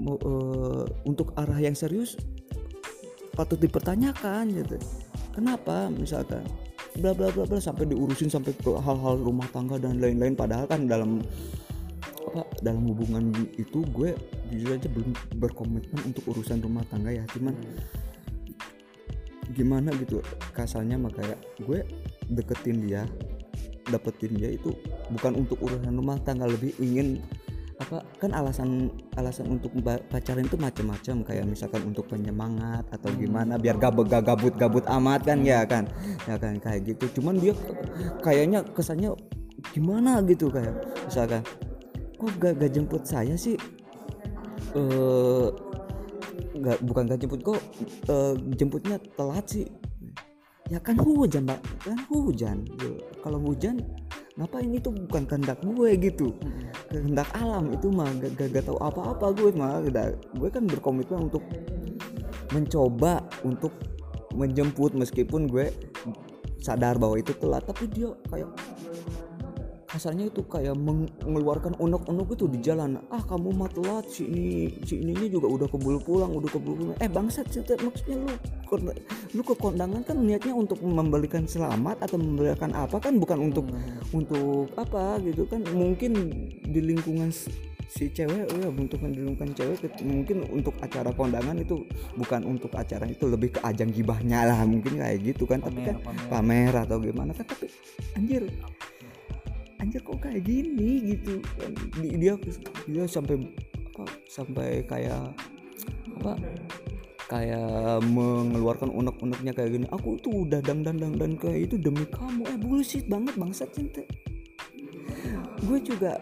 mau 0.00 0.16
eh, 0.16 0.84
untuk 1.04 1.36
arah 1.36 1.60
yang 1.60 1.76
serius 1.76 2.16
patut 3.40 3.56
dipertanyakan 3.56 4.52
gitu. 4.52 4.76
Kenapa? 5.32 5.88
Misalkan 5.88 6.44
bla 7.00 7.16
bla 7.16 7.32
bla 7.32 7.48
bla 7.48 7.56
sampai 7.56 7.88
diurusin 7.88 8.28
sampai 8.28 8.52
ke 8.52 8.68
hal-hal 8.68 9.16
rumah 9.16 9.48
tangga 9.48 9.80
dan 9.80 9.96
lain-lain. 9.96 10.36
Padahal 10.36 10.68
kan 10.68 10.84
dalam 10.84 11.24
apa 12.20 12.44
dalam 12.60 12.84
hubungan 12.92 13.32
itu 13.56 13.80
gue 13.96 14.12
jujur 14.52 14.76
aja 14.76 14.92
belum 14.92 15.16
berkomitmen 15.40 16.12
untuk 16.12 16.36
urusan 16.36 16.60
rumah 16.60 16.84
tangga 16.92 17.16
ya. 17.16 17.24
Cuman 17.32 17.56
gimana 19.56 19.88
gitu 19.96 20.20
kasarnya 20.52 21.00
makanya 21.00 21.34
gue 21.64 21.80
deketin 22.28 22.86
dia 22.86 23.08
dapetin 23.90 24.38
dia 24.38 24.54
itu 24.54 24.70
bukan 25.10 25.40
untuk 25.40 25.56
urusan 25.64 25.96
rumah 25.96 26.20
tangga. 26.20 26.44
Lebih 26.44 26.76
ingin 26.76 27.24
apa 27.80 28.04
kan 28.20 28.30
alasan 28.36 28.92
alasan 29.16 29.56
untuk 29.56 29.72
pacaran 30.12 30.44
itu 30.44 30.60
macam-macam 30.60 31.16
kayak 31.24 31.48
misalkan 31.48 31.80
untuk 31.88 32.04
penyemangat 32.12 32.84
atau 32.92 33.08
gimana 33.16 33.56
biar 33.56 33.80
gabut 33.80 34.04
gabut 34.04 34.52
gabut 34.60 34.84
amat 34.84 35.24
kan 35.24 35.40
ya 35.40 35.64
kan? 35.64 35.88
Ya 36.28 36.36
kan 36.36 36.60
kayak 36.60 36.84
gitu. 36.84 37.08
Cuman 37.20 37.40
dia 37.40 37.56
kayaknya 38.20 38.60
kesannya 38.76 39.16
gimana 39.72 40.20
gitu 40.28 40.52
kayak 40.52 40.76
misalkan 41.08 41.40
kok 42.20 42.30
gak, 42.36 42.52
gak 42.60 42.72
jemput 42.76 43.02
saya 43.08 43.32
sih? 43.32 43.56
Eh 44.76 45.48
nggak 46.50 46.78
bukan 46.84 47.08
gak 47.08 47.20
jemput 47.24 47.40
kok 47.40 47.60
eh, 48.12 48.34
jemputnya 48.58 48.96
telat 49.16 49.46
sih 49.48 49.66
ya 50.70 50.78
kan 50.78 50.96
hujan 50.96 51.44
mbak. 51.50 51.60
Kan 51.82 51.98
hujan. 52.08 52.62
Yo, 52.78 52.96
kalau 53.20 53.42
hujan 53.42 53.82
ngapain? 54.38 54.70
Itu 54.70 54.94
bukan 54.94 55.26
kehendak 55.26 55.58
gue 55.66 55.90
gitu. 55.98 56.32
Kehendak 56.88 57.28
alam. 57.34 57.74
Itu 57.74 57.90
mah 57.90 58.08
gak, 58.22 58.38
gak, 58.38 58.48
gak 58.54 58.64
tahu 58.70 58.78
apa-apa 58.78 59.34
gue 59.34 59.50
mah. 59.52 59.82
Gue 60.38 60.48
kan 60.48 60.64
berkomitmen 60.70 61.28
untuk 61.28 61.42
mencoba 62.54 63.26
untuk 63.42 63.74
menjemput 64.38 64.94
meskipun 64.94 65.50
gue 65.50 65.74
sadar 66.62 66.96
bahwa 66.96 67.18
itu 67.18 67.34
telat. 67.36 67.66
Tapi 67.66 67.90
dia 67.90 68.14
kayak 68.30 68.48
kasarnya 70.00 70.32
itu 70.32 70.40
kayak 70.48 70.80
meng- 70.80 71.12
mengeluarkan 71.28 71.76
unek-unek 71.76 72.32
itu 72.32 72.48
di 72.48 72.58
jalan. 72.64 72.96
Ah 73.12 73.20
kamu 73.20 73.52
mah 73.52 73.68
telat 73.68 74.08
si 74.08 74.24
ini 74.24 74.72
si 74.88 74.96
ininya 74.96 75.28
juga 75.28 75.52
udah 75.52 75.68
keburu 75.68 76.00
pulang 76.00 76.32
udah 76.32 76.48
keburu 76.48 76.88
pulang. 76.88 76.96
Eh 77.04 77.10
bangsat 77.12 77.52
sih, 77.52 77.60
maksudnya 77.60 78.16
lu 78.24 78.32
lu 79.36 79.42
ke 79.44 79.52
kondangan 79.60 80.00
kan 80.00 80.16
niatnya 80.16 80.56
untuk 80.56 80.80
memberikan 80.80 81.44
selamat 81.44 82.08
atau 82.08 82.16
memberikan 82.16 82.72
apa 82.72 82.96
kan? 82.96 83.20
Bukan 83.20 83.52
untuk 83.52 83.68
untuk 84.16 84.72
apa 84.80 85.20
gitu 85.20 85.44
kan? 85.44 85.60
Mungkin 85.68 86.16
di 86.64 86.80
lingkungan 86.80 87.28
si 87.90 88.08
cewek 88.08 88.48
ya 88.48 88.72
untuk 88.72 89.04
lingkungan 89.04 89.52
cewek 89.52 89.84
mungkin 90.00 90.48
untuk 90.48 90.80
acara 90.80 91.12
kondangan 91.12 91.60
itu 91.60 91.84
bukan 92.16 92.48
untuk 92.48 92.72
acara 92.72 93.04
itu 93.04 93.28
lebih 93.28 93.58
ke 93.58 93.60
ajang 93.66 93.92
gibahnya 93.92 94.48
lah 94.48 94.64
mungkin 94.64 94.96
kayak 94.96 95.20
gitu 95.28 95.44
kan. 95.44 95.60
Tapi 95.60 95.84
kan 95.84 96.00
pamer 96.32 96.72
atau 96.72 96.96
gimana 96.96 97.36
kan? 97.36 97.44
Tapi 97.44 97.68
anjir 98.16 98.48
anjir 99.80 100.04
kok 100.04 100.20
kayak 100.20 100.44
gini? 100.44 101.16
Gitu. 101.16 101.40
Di- 101.98 102.16
dia 102.20 102.34
dia 102.86 103.04
sampai 103.08 103.40
apa 103.90 104.04
sampai 104.28 104.68
kayak 104.86 105.32
apa 106.20 106.32
kayak 107.30 108.02
mengeluarkan 108.10 108.90
unek-uneknya 108.90 109.54
kayak 109.54 109.70
gini. 109.70 109.86
Aku 109.94 110.18
tuh 110.18 110.44
udah 110.44 110.58
dang 110.60 110.82
dang 110.82 110.98
dang 110.98 111.14
dan 111.14 111.38
kayak 111.38 111.70
itu 111.70 111.78
demi 111.78 112.04
kamu. 112.10 112.42
Eh 112.50 112.58
bullshit 112.58 113.06
banget 113.06 113.34
bangsat 113.38 113.70
cinta. 113.70 114.02
Gue 115.62 115.78
juga 115.78 116.18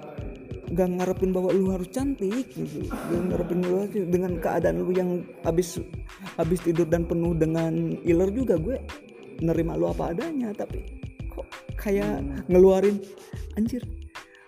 gak 0.69 1.01
ngarepin 1.01 1.33
bahwa 1.33 1.49
lu 1.57 1.73
harus 1.73 1.89
cantik 1.89 2.53
gitu. 2.53 2.85
Gak 2.93 3.23
ngarepin 3.33 3.65
lu 3.65 3.75
harus- 3.81 4.09
dengan 4.11 4.37
keadaan 4.37 4.85
lu 4.85 4.93
yang 4.93 5.25
habis 5.41 5.81
habis 6.37 6.61
tidur 6.61 6.85
dan 6.85 7.09
penuh 7.09 7.33
dengan 7.33 7.73
iler 8.05 8.29
juga 8.29 8.61
gue 8.61 8.77
nerima 9.41 9.81
lu 9.81 9.89
apa 9.89 10.13
adanya. 10.13 10.53
Tapi 10.53 10.85
kok 11.33 11.49
kayak 11.81 12.21
ngeluarin 12.53 13.01
anjir 13.59 13.83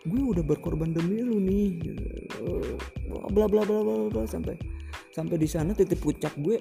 gue 0.07 0.23
udah 0.23 0.41
berkorban 0.41 0.95
demi 0.95 1.21
lu 1.21 1.37
nih 1.43 1.77
bla 3.35 3.45
bla 3.51 3.67
bla 3.67 3.83
bla 3.83 4.09
bla 4.09 4.25
sampai 4.25 4.57
sampai 5.11 5.37
di 5.37 5.49
sana 5.51 5.75
titik 5.75 6.01
puncak 6.01 6.33
gue 6.41 6.57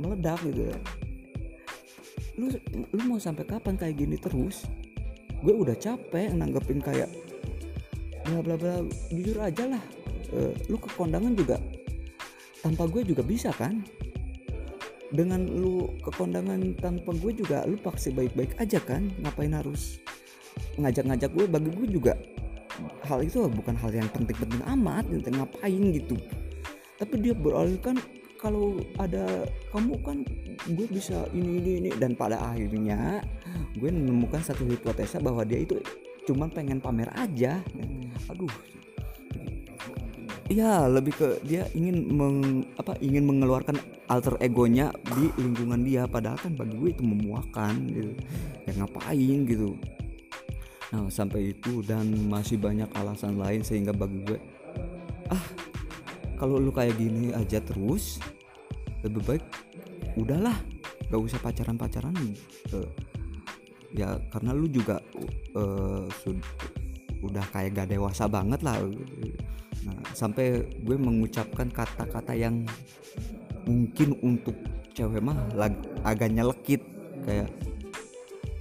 meledak 0.00 0.40
gitu. 0.48 0.70
Ya 0.70 0.78
lu 2.40 2.46
lu 2.94 3.00
mau 3.04 3.20
sampai 3.20 3.44
kapan 3.44 3.76
kayak 3.76 4.00
gini 4.00 4.16
terus? 4.16 4.64
Gue 5.44 5.52
udah 5.52 5.76
capek 5.76 6.32
nanggepin 6.32 6.80
kayak 6.80 7.10
bla 8.24 8.40
bla 8.40 8.56
bla 8.56 8.80
jujur 9.12 9.36
aja 9.44 9.76
lah 9.76 9.82
Eh, 10.30 10.54
lu 10.70 10.78
ke 10.78 10.86
kondangan 10.94 11.34
juga 11.34 11.58
tanpa 12.62 12.86
gue 12.86 13.02
juga 13.02 13.22
bisa 13.26 13.50
kan? 13.50 13.82
Dengan 15.10 15.42
lu 15.42 15.90
ke 15.98 16.10
kondangan 16.14 16.78
tanpa 16.78 17.10
gue 17.18 17.34
juga 17.34 17.66
lu 17.66 17.74
paksi 17.74 18.14
baik-baik 18.14 18.54
aja 18.62 18.78
kan? 18.78 19.10
Ngapain 19.26 19.50
harus 19.50 19.98
ngajak-ngajak 20.78 21.30
gue 21.34 21.46
bagi 21.50 21.70
gue 21.72 21.88
juga 21.90 22.14
hal 23.04 23.20
itu 23.24 23.44
bukan 23.50 23.74
hal 23.76 23.90
yang 23.92 24.08
penting-penting 24.12 24.62
amat 24.78 25.04
gitu 25.10 25.28
ngapain 25.34 25.84
gitu. 25.94 26.16
Tapi 27.00 27.14
dia 27.20 27.32
beralih 27.32 27.80
kan 27.80 27.96
kalau 28.40 28.80
ada 28.96 29.44
kamu 29.72 29.94
kan 30.04 30.18
gue 30.68 30.86
bisa 30.88 31.28
ini 31.32 31.60
ini 31.60 31.70
ini. 31.84 31.90
Dan 31.96 32.14
pada 32.16 32.40
akhirnya 32.40 33.24
gue 33.76 33.90
menemukan 33.90 34.40
satu 34.40 34.64
hipotesa 34.68 35.20
bahwa 35.20 35.44
dia 35.44 35.64
itu 35.64 35.80
cuman 36.28 36.52
pengen 36.52 36.78
pamer 36.80 37.08
aja. 37.16 37.60
Aduh. 38.28 38.52
Ya 40.50 40.82
lebih 40.90 41.14
ke 41.14 41.38
dia 41.46 41.70
ingin 41.78 42.10
meng, 42.10 42.66
apa 42.74 42.98
ingin 42.98 43.22
mengeluarkan 43.22 43.78
alter 44.10 44.34
egonya 44.42 44.90
di 45.14 45.30
lingkungan 45.38 45.86
dia. 45.86 46.10
Padahal 46.10 46.36
kan 46.42 46.58
bagi 46.58 46.74
gue 46.74 46.90
itu 46.90 47.02
memuakan 47.06 47.74
gitu. 47.86 48.12
Ya 48.66 48.72
ngapain 48.76 49.46
gitu 49.46 49.78
nah 50.90 51.06
sampai 51.06 51.54
itu 51.54 51.86
dan 51.86 52.10
masih 52.26 52.58
banyak 52.58 52.90
alasan 52.98 53.38
lain 53.38 53.62
sehingga 53.62 53.94
bagi 53.94 54.26
gue 54.26 54.38
ah 55.30 55.44
kalau 56.34 56.58
lu 56.58 56.74
kayak 56.74 56.98
gini 56.98 57.30
aja 57.30 57.62
terus 57.62 58.18
lebih 59.06 59.22
baik 59.22 59.44
udahlah 60.18 60.58
gak 61.06 61.22
usah 61.22 61.38
pacaran 61.38 61.78
pacaran 61.78 62.14
uh, 62.74 62.90
ya 63.94 64.18
karena 64.30 64.50
lu 64.54 64.66
juga 64.70 64.98
uh, 65.54 66.06
udah 67.20 67.44
kayak 67.52 67.76
gak 67.76 67.88
dewasa 67.92 68.24
banget 68.30 68.60
lah. 68.64 68.80
Nah 69.84 69.98
sampai 70.16 70.64
gue 70.64 70.96
mengucapkan 70.96 71.68
kata-kata 71.68 72.32
yang 72.32 72.64
mungkin 73.68 74.16
untuk 74.24 74.56
cewek 74.96 75.20
mah 75.20 75.36
agak 76.04 76.32
nyelekit. 76.32 76.82
Kayak 77.26 77.52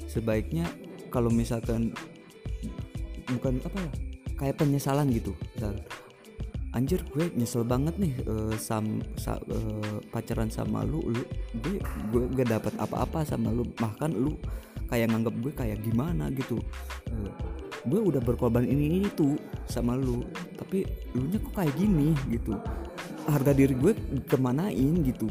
sebaiknya 0.09 0.67
kalau 1.07 1.31
misalkan 1.31 1.95
bukan 3.37 3.61
apa 3.65 3.77
ya 3.77 3.91
kayak 4.39 4.55
penyesalan 4.55 5.11
gitu. 5.11 5.35
Misal, 5.55 5.75
anjir 6.71 7.01
gue 7.11 7.27
nyesel 7.35 7.67
banget 7.67 7.95
nih 7.99 8.13
uh, 8.29 8.55
sam 8.55 9.03
sa, 9.19 9.35
uh, 9.35 9.99
pacaran 10.13 10.47
sama 10.47 10.87
lu 10.87 11.03
lu 11.11 11.23
gue 11.59 11.77
gue 12.13 12.23
gak 12.39 12.49
dapat 12.55 12.73
apa-apa 12.79 13.27
sama 13.27 13.51
lu. 13.51 13.67
Bahkan 13.75 14.11
lu 14.15 14.39
kayak 14.87 15.11
nganggap 15.11 15.35
gue 15.43 15.51
kayak 15.53 15.77
gimana 15.83 16.31
gitu. 16.31 16.57
Uh, 17.11 17.31
gue 17.87 17.99
udah 17.99 18.19
berkorban 18.19 18.67
ini 18.67 18.99
ini 18.99 19.07
tuh 19.15 19.39
sama 19.67 19.95
lu 19.95 20.23
tapi 20.59 20.83
lu 21.15 21.27
nya 21.31 21.39
kok 21.43 21.53
kayak 21.59 21.75
gini 21.75 22.15
gitu. 22.31 22.55
Harga 23.27 23.51
diri 23.51 23.75
gue 23.75 23.93
kemanain 24.25 25.03
gitu. 25.03 25.27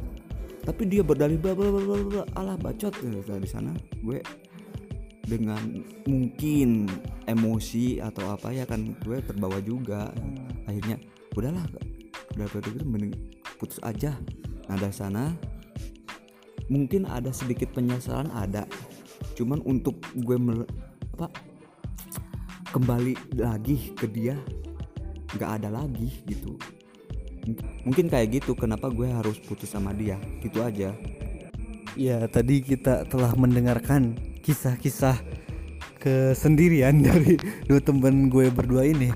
Tapi 0.68 0.84
dia 0.84 1.00
berdalih 1.00 1.40
bla 1.40 1.56
bla 1.56 1.72
bla 1.72 1.80
bla 1.80 2.22
alah 2.36 2.60
bacot. 2.60 2.92
Gitu 2.92 3.24
di 3.24 3.48
sana 3.48 3.72
gue 4.04 4.20
dengan 5.28 5.60
mungkin 6.08 6.88
emosi 7.28 8.00
atau 8.00 8.32
apa 8.32 8.48
ya 8.50 8.64
kan 8.64 8.96
gue 9.04 9.20
terbawa 9.20 9.60
juga. 9.60 10.08
Akhirnya 10.64 10.96
udahlah 11.36 11.64
udah 12.34 12.46
gitu 12.48 12.86
mending 12.88 13.12
putus 13.60 13.76
aja. 13.84 14.16
Nah 14.66 14.76
dari 14.80 14.96
sana 14.96 15.36
mungkin 16.72 17.04
ada 17.04 17.28
sedikit 17.28 17.76
penyesalan 17.76 18.32
ada. 18.32 18.64
Cuman 19.36 19.60
untuk 19.68 20.00
gue 20.16 20.36
apa 21.14 21.28
kembali 22.72 23.36
lagi 23.36 23.92
ke 23.92 24.08
dia 24.08 24.40
nggak 25.36 25.50
ada 25.60 25.68
lagi 25.68 26.08
gitu. 26.24 26.56
Mungkin 27.84 28.08
kayak 28.12 28.40
gitu 28.40 28.56
kenapa 28.56 28.88
gue 28.88 29.08
harus 29.08 29.36
putus 29.40 29.72
sama 29.72 29.92
dia? 29.92 30.16
Gitu 30.40 30.60
aja 30.64 30.96
Ya 31.96 32.26
tadi 32.28 32.60
kita 32.60 33.08
telah 33.08 33.32
mendengarkan 33.38 34.18
kisah-kisah 34.44 35.16
kesendirian 36.02 37.00
dari 37.06 37.40
dua 37.64 37.80
temen 37.80 38.28
gue 38.28 38.50
berdua 38.52 38.84
ini. 38.84 39.12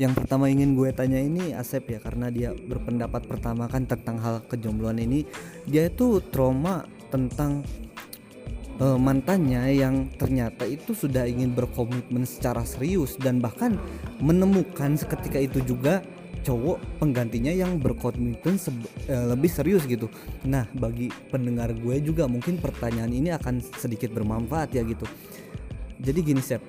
Yang 0.00 0.24
pertama 0.24 0.48
ingin 0.48 0.72
gue 0.80 0.88
tanya 0.96 1.20
ini 1.20 1.52
Asep 1.52 1.84
ya 1.92 2.00
karena 2.00 2.32
dia 2.32 2.56
berpendapat 2.56 3.28
pertama 3.28 3.68
kan 3.68 3.84
tentang 3.84 4.16
hal 4.20 4.40
kejombloan 4.48 4.96
ini. 4.96 5.28
Dia 5.68 5.92
itu 5.92 6.24
trauma 6.32 6.88
tentang 7.12 7.60
uh, 8.80 8.96
mantannya 8.96 9.76
yang 9.76 10.08
ternyata 10.16 10.64
itu 10.64 10.96
sudah 10.96 11.28
ingin 11.28 11.52
berkomitmen 11.52 12.24
secara 12.24 12.64
serius 12.64 13.20
Dan 13.20 13.44
bahkan 13.44 13.76
menemukan 14.24 14.96
seketika 14.96 15.36
itu 15.36 15.60
juga 15.68 16.00
cowok 16.40 17.00
penggantinya 17.00 17.52
yang 17.52 17.76
berkomitmen 17.76 18.56
uh, 18.56 19.26
lebih 19.36 19.50
serius 19.52 19.84
gitu. 19.84 20.08
Nah, 20.48 20.64
bagi 20.72 21.12
pendengar 21.28 21.72
gue 21.76 22.00
juga 22.00 22.24
mungkin 22.26 22.56
pertanyaan 22.56 23.12
ini 23.12 23.30
akan 23.32 23.60
sedikit 23.60 24.12
bermanfaat 24.12 24.72
ya 24.74 24.82
gitu. 24.84 25.04
Jadi 26.00 26.20
gini 26.24 26.40
Sep, 26.40 26.64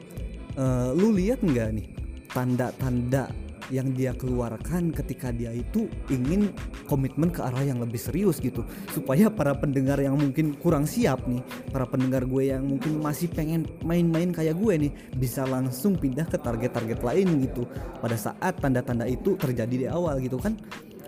uh, 0.60 0.92
lu 0.92 1.16
lihat 1.16 1.40
nggak 1.40 1.70
nih 1.72 1.88
tanda-tanda 2.32 3.32
yang 3.69 3.93
dia 3.93 4.15
keluarkan 4.17 4.89
ketika 4.89 5.30
dia 5.30 5.54
itu 5.54 5.86
ingin 6.10 6.50
komitmen 6.89 7.30
ke 7.30 7.43
arah 7.43 7.62
yang 7.62 7.78
lebih 7.78 8.02
serius 8.02 8.41
gitu. 8.41 8.65
Supaya 8.89 9.30
para 9.30 9.54
pendengar 9.54 10.02
yang 10.02 10.17
mungkin 10.17 10.58
kurang 10.58 10.89
siap 10.89 11.28
nih 11.30 11.45
para 11.69 11.86
pendengar 11.86 12.26
gue 12.26 12.50
yang 12.50 12.65
mungkin 12.65 12.97
masih 13.04 13.30
pengen 13.30 13.69
main-main 13.86 14.34
kayak 14.34 14.58
gue 14.58 14.89
nih 14.89 14.91
bisa 15.19 15.45
langsung 15.45 15.93
pindah 15.93 16.26
ke 16.26 16.41
target-target 16.41 17.00
lain 17.06 17.28
gitu. 17.45 17.69
Pada 18.02 18.17
saat 18.17 18.58
tanda-tanda 18.58 19.06
itu 19.06 19.38
terjadi 19.38 19.76
di 19.76 19.88
awal 19.88 20.17
gitu 20.24 20.41
kan. 20.41 20.58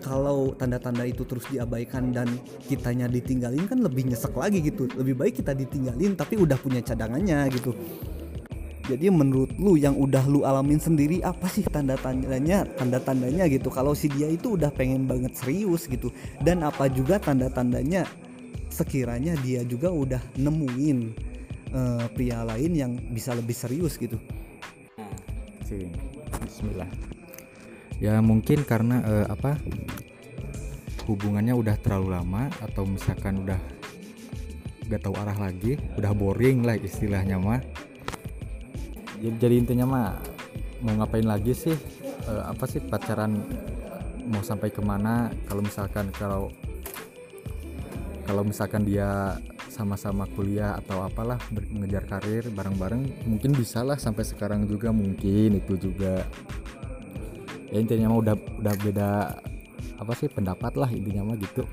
Kalau 0.03 0.51
tanda-tanda 0.59 1.07
itu 1.07 1.23
terus 1.23 1.47
diabaikan 1.47 2.11
dan 2.11 2.27
kitanya 2.67 3.07
ditinggalin 3.07 3.63
kan 3.71 3.79
lebih 3.79 4.11
nyesek 4.11 4.35
lagi 4.35 4.59
gitu. 4.59 4.91
Lebih 4.99 5.15
baik 5.15 5.39
kita 5.39 5.55
ditinggalin 5.55 6.19
tapi 6.19 6.35
udah 6.35 6.59
punya 6.59 6.83
cadangannya 6.83 7.47
gitu 7.55 7.71
jadi 8.83 9.07
menurut 9.07 9.55
lu 9.55 9.79
yang 9.79 9.95
udah 9.95 10.27
lu 10.27 10.43
alamin 10.43 10.75
sendiri 10.75 11.23
apa 11.23 11.47
sih 11.47 11.63
tanda 11.63 11.95
tandanya 11.95 12.67
tanda 12.75 12.99
tandanya 12.99 13.47
gitu? 13.47 13.71
Kalau 13.71 13.95
si 13.95 14.11
dia 14.11 14.27
itu 14.27 14.59
udah 14.59 14.75
pengen 14.75 15.07
banget 15.07 15.39
serius 15.39 15.87
gitu. 15.87 16.11
Dan 16.43 16.67
apa 16.67 16.91
juga 16.91 17.15
tanda 17.15 17.47
tandanya 17.47 18.03
sekiranya 18.67 19.39
dia 19.39 19.63
juga 19.63 19.87
udah 19.87 20.19
nemuin 20.35 20.97
uh, 21.71 22.05
pria 22.11 22.43
lain 22.43 22.71
yang 22.75 22.91
bisa 23.11 23.31
lebih 23.31 23.55
serius 23.55 23.95
gitu. 23.95 24.19
Bismillah. 26.43 26.89
Ya 28.03 28.19
mungkin 28.19 28.67
karena 28.67 28.99
uh, 28.99 29.25
apa 29.31 29.55
hubungannya 31.07 31.55
udah 31.55 31.79
terlalu 31.79 32.19
lama 32.19 32.51
atau 32.59 32.83
misalkan 32.83 33.47
udah 33.47 33.59
gak 34.91 35.07
tahu 35.07 35.15
arah 35.15 35.35
lagi 35.39 35.79
udah 35.95 36.11
boring 36.11 36.67
lah 36.67 36.75
istilahnya 36.75 37.39
mah 37.39 37.63
jadi, 39.23 39.35
jadi 39.39 39.55
intinya 39.55 39.85
mah 39.87 40.07
mau 40.83 40.99
ngapain 40.99 41.23
lagi 41.23 41.55
sih 41.55 41.71
uh, 42.27 42.51
apa 42.51 42.67
sih 42.67 42.83
pacaran 42.83 43.39
mau 44.27 44.43
sampai 44.43 44.67
ke 44.67 44.83
mana? 44.83 45.31
Kalau 45.47 45.63
misalkan 45.63 46.11
kalau 46.11 46.51
kalau 48.27 48.43
misalkan 48.43 48.83
dia 48.83 49.39
sama-sama 49.71 50.27
kuliah 50.35 50.75
atau 50.83 51.01
apalah 51.07 51.39
mengejar 51.71 52.03
karir 52.05 52.45
bareng-bareng 52.51 53.25
mungkin 53.25 53.55
bisa 53.55 53.81
lah 53.81 53.95
sampai 53.95 54.27
sekarang 54.27 54.67
juga 54.67 54.91
mungkin 54.91 55.55
itu 55.55 55.79
juga. 55.79 56.27
Ya 57.71 57.79
intinya 57.79 58.11
mah 58.11 58.19
udah 58.27 58.35
udah 58.59 58.75
beda 58.83 59.09
apa 60.03 60.13
sih 60.19 60.27
pendapat 60.27 60.75
lah 60.75 60.91
intinya 60.91 61.31
mah 61.31 61.39
gitu 61.39 61.63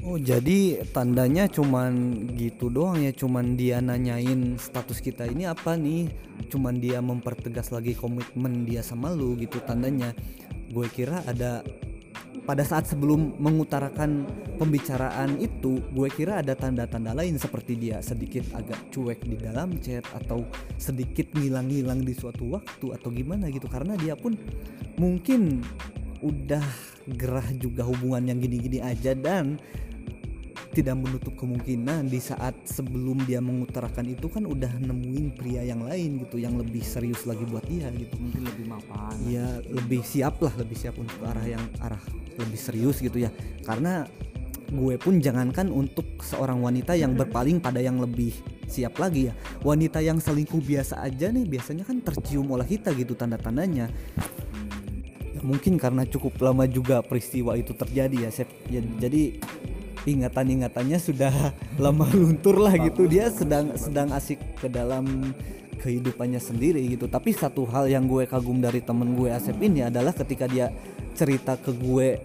Oh 0.00 0.16
jadi 0.16 0.80
tandanya 0.96 1.44
cuman 1.44 2.24
gitu 2.32 2.72
doang 2.72 3.04
ya? 3.04 3.12
Cuman 3.12 3.52
dia 3.52 3.84
nanyain 3.84 4.56
status 4.56 4.96
kita 5.04 5.28
ini 5.28 5.44
apa 5.44 5.76
nih? 5.76 6.08
Cuman 6.48 6.80
dia 6.80 7.04
mempertegas 7.04 7.68
lagi 7.68 7.92
komitmen 7.92 8.64
dia 8.64 8.80
sama 8.80 9.12
lu 9.12 9.36
gitu 9.36 9.60
tandanya. 9.60 10.16
Gue 10.72 10.88
kira 10.88 11.20
ada 11.28 11.60
pada 12.48 12.64
saat 12.64 12.88
sebelum 12.88 13.36
mengutarakan 13.36 14.24
pembicaraan 14.56 15.36
itu 15.36 15.84
gue 15.92 16.08
kira 16.08 16.40
ada 16.40 16.56
tanda-tanda 16.56 17.12
lain 17.12 17.36
seperti 17.36 17.76
dia 17.76 18.00
sedikit 18.00 18.48
agak 18.56 18.88
cuek 18.88 19.20
di 19.28 19.36
dalam 19.36 19.76
chat 19.84 20.08
atau 20.16 20.48
sedikit 20.80 21.28
ngilang-ngilang 21.36 22.00
di 22.00 22.16
suatu 22.16 22.56
waktu 22.56 22.96
atau 22.96 23.12
gimana 23.12 23.52
gitu. 23.52 23.68
Karena 23.68 24.00
dia 24.00 24.16
pun 24.16 24.32
mungkin 24.96 25.60
udah 26.24 26.64
gerah 27.20 27.48
juga 27.60 27.84
hubungan 27.84 28.32
yang 28.32 28.40
gini-gini 28.40 28.80
aja 28.80 29.12
dan 29.12 29.60
tidak 30.70 30.96
menutup 31.02 31.34
kemungkinan 31.34 32.06
di 32.06 32.22
saat 32.22 32.54
sebelum 32.62 33.26
dia 33.26 33.42
mengutarakan 33.42 34.06
itu 34.06 34.30
kan 34.30 34.46
udah 34.46 34.70
nemuin 34.78 35.34
pria 35.34 35.66
yang 35.66 35.82
lain 35.82 36.22
gitu 36.22 36.38
yang 36.38 36.54
lebih 36.54 36.82
serius 36.86 37.26
lagi 37.26 37.42
buat 37.42 37.66
dia 37.66 37.90
gitu. 37.90 38.14
Mungkin 38.18 38.42
lebih 38.46 38.64
mapan. 38.70 39.14
Ya 39.26 39.58
lebih 39.66 40.06
siap 40.06 40.38
lah 40.38 40.54
lebih 40.54 40.78
siap 40.78 40.94
untuk 40.94 41.18
arah 41.26 41.42
yang 41.42 41.62
arah 41.82 42.00
lebih 42.38 42.58
serius 42.58 43.02
gitu 43.02 43.18
ya. 43.18 43.34
Karena 43.66 44.06
gue 44.70 44.94
pun 45.02 45.18
jangankan 45.18 45.74
untuk 45.74 46.22
seorang 46.22 46.62
wanita 46.62 46.94
yang 46.94 47.18
berpaling 47.18 47.58
pada 47.58 47.82
yang 47.82 47.98
lebih 47.98 48.30
siap 48.70 48.94
lagi 49.02 49.26
ya. 49.26 49.34
Wanita 49.66 49.98
yang 49.98 50.22
selingkuh 50.22 50.62
biasa 50.62 51.02
aja 51.02 51.34
nih 51.34 51.50
biasanya 51.50 51.82
kan 51.82 51.98
tercium 51.98 52.46
oleh 52.46 52.70
kita 52.70 52.94
gitu 52.94 53.18
tanda-tandanya. 53.18 53.90
Ya, 55.34 55.40
mungkin 55.42 55.74
karena 55.82 56.06
cukup 56.06 56.38
lama 56.38 56.70
juga 56.70 57.02
peristiwa 57.02 57.58
itu 57.58 57.74
terjadi 57.74 58.28
ya 58.28 58.30
Sep. 58.30 58.46
Ya, 58.70 58.78
jadi 59.02 59.42
ingatan-ingatannya 60.08 60.98
sudah 61.00 61.32
lama 61.84 62.06
luntur 62.12 62.60
lah 62.60 62.74
gitu. 62.76 63.08
Dia 63.08 63.28
sedang 63.28 63.74
sedang 63.76 64.12
asik 64.14 64.40
ke 64.60 64.68
dalam 64.68 65.34
kehidupannya 65.80 66.38
sendiri 66.38 66.84
gitu. 66.92 67.08
Tapi 67.08 67.32
satu 67.32 67.64
hal 67.68 67.88
yang 67.88 68.04
gue 68.04 68.28
kagum 68.28 68.60
dari 68.60 68.84
temen 68.84 69.16
gue 69.16 69.32
Asep 69.32 69.56
ini 69.64 69.84
adalah 69.88 70.12
ketika 70.12 70.44
dia 70.44 70.68
cerita 71.16 71.56
ke 71.56 71.72
gue 71.72 72.20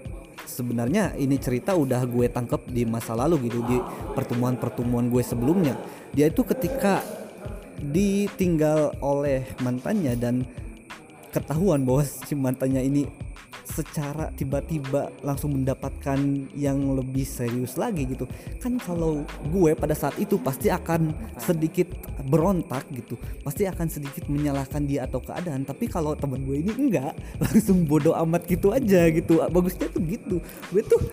sebenarnya 0.45 1.17
ini 1.17 1.39
cerita 1.41 1.73
udah 1.73 2.05
gue 2.05 2.29
tangkep 2.29 2.69
di 2.69 2.85
masa 2.85 3.17
lalu 3.17 3.49
gitu 3.49 3.65
di 3.65 3.79
pertemuan-pertemuan 4.13 5.07
gue 5.07 5.23
sebelumnya. 5.23 5.79
Dia 6.11 6.27
itu 6.27 6.43
ketika 6.43 7.01
ditinggal 7.79 8.99
oleh 9.03 9.43
mantannya 9.59 10.13
dan 10.15 10.47
ketahuan 11.31 11.83
bahwa 11.83 12.07
si 12.07 12.33
mantannya 12.35 12.79
ini 12.87 13.03
secara 13.75 14.31
tiba-tiba 14.31 15.11
langsung 15.19 15.51
mendapatkan 15.51 16.19
yang 16.55 16.95
lebih 16.95 17.27
serius 17.27 17.75
lagi 17.75 18.07
gitu. 18.07 18.23
Kan 18.63 18.79
kalau 18.79 19.27
gue 19.51 19.75
pada 19.75 19.91
saat 19.91 20.15
itu 20.15 20.39
pasti 20.39 20.71
akan 20.71 21.11
sedikit 21.35 21.91
berontak 22.31 22.87
gitu. 22.95 23.19
Pasti 23.43 23.67
akan 23.67 23.87
sedikit 23.91 24.31
menyalahkan 24.31 24.87
dia 24.87 25.03
atau 25.03 25.19
keadaan. 25.19 25.67
Tapi 25.67 25.91
kalau 25.91 26.15
temen 26.15 26.47
gue 26.47 26.63
ini 26.63 26.71
enggak 26.71 27.11
langsung 27.43 27.83
bodoh 27.83 28.15
amat 28.23 28.47
gitu 28.47 28.71
aja 28.71 29.11
gitu. 29.11 29.43
Bagusnya 29.51 29.91
tuh 29.91 30.01
gitu. 30.07 30.39
Gue 30.71 30.81
tuh 30.81 31.03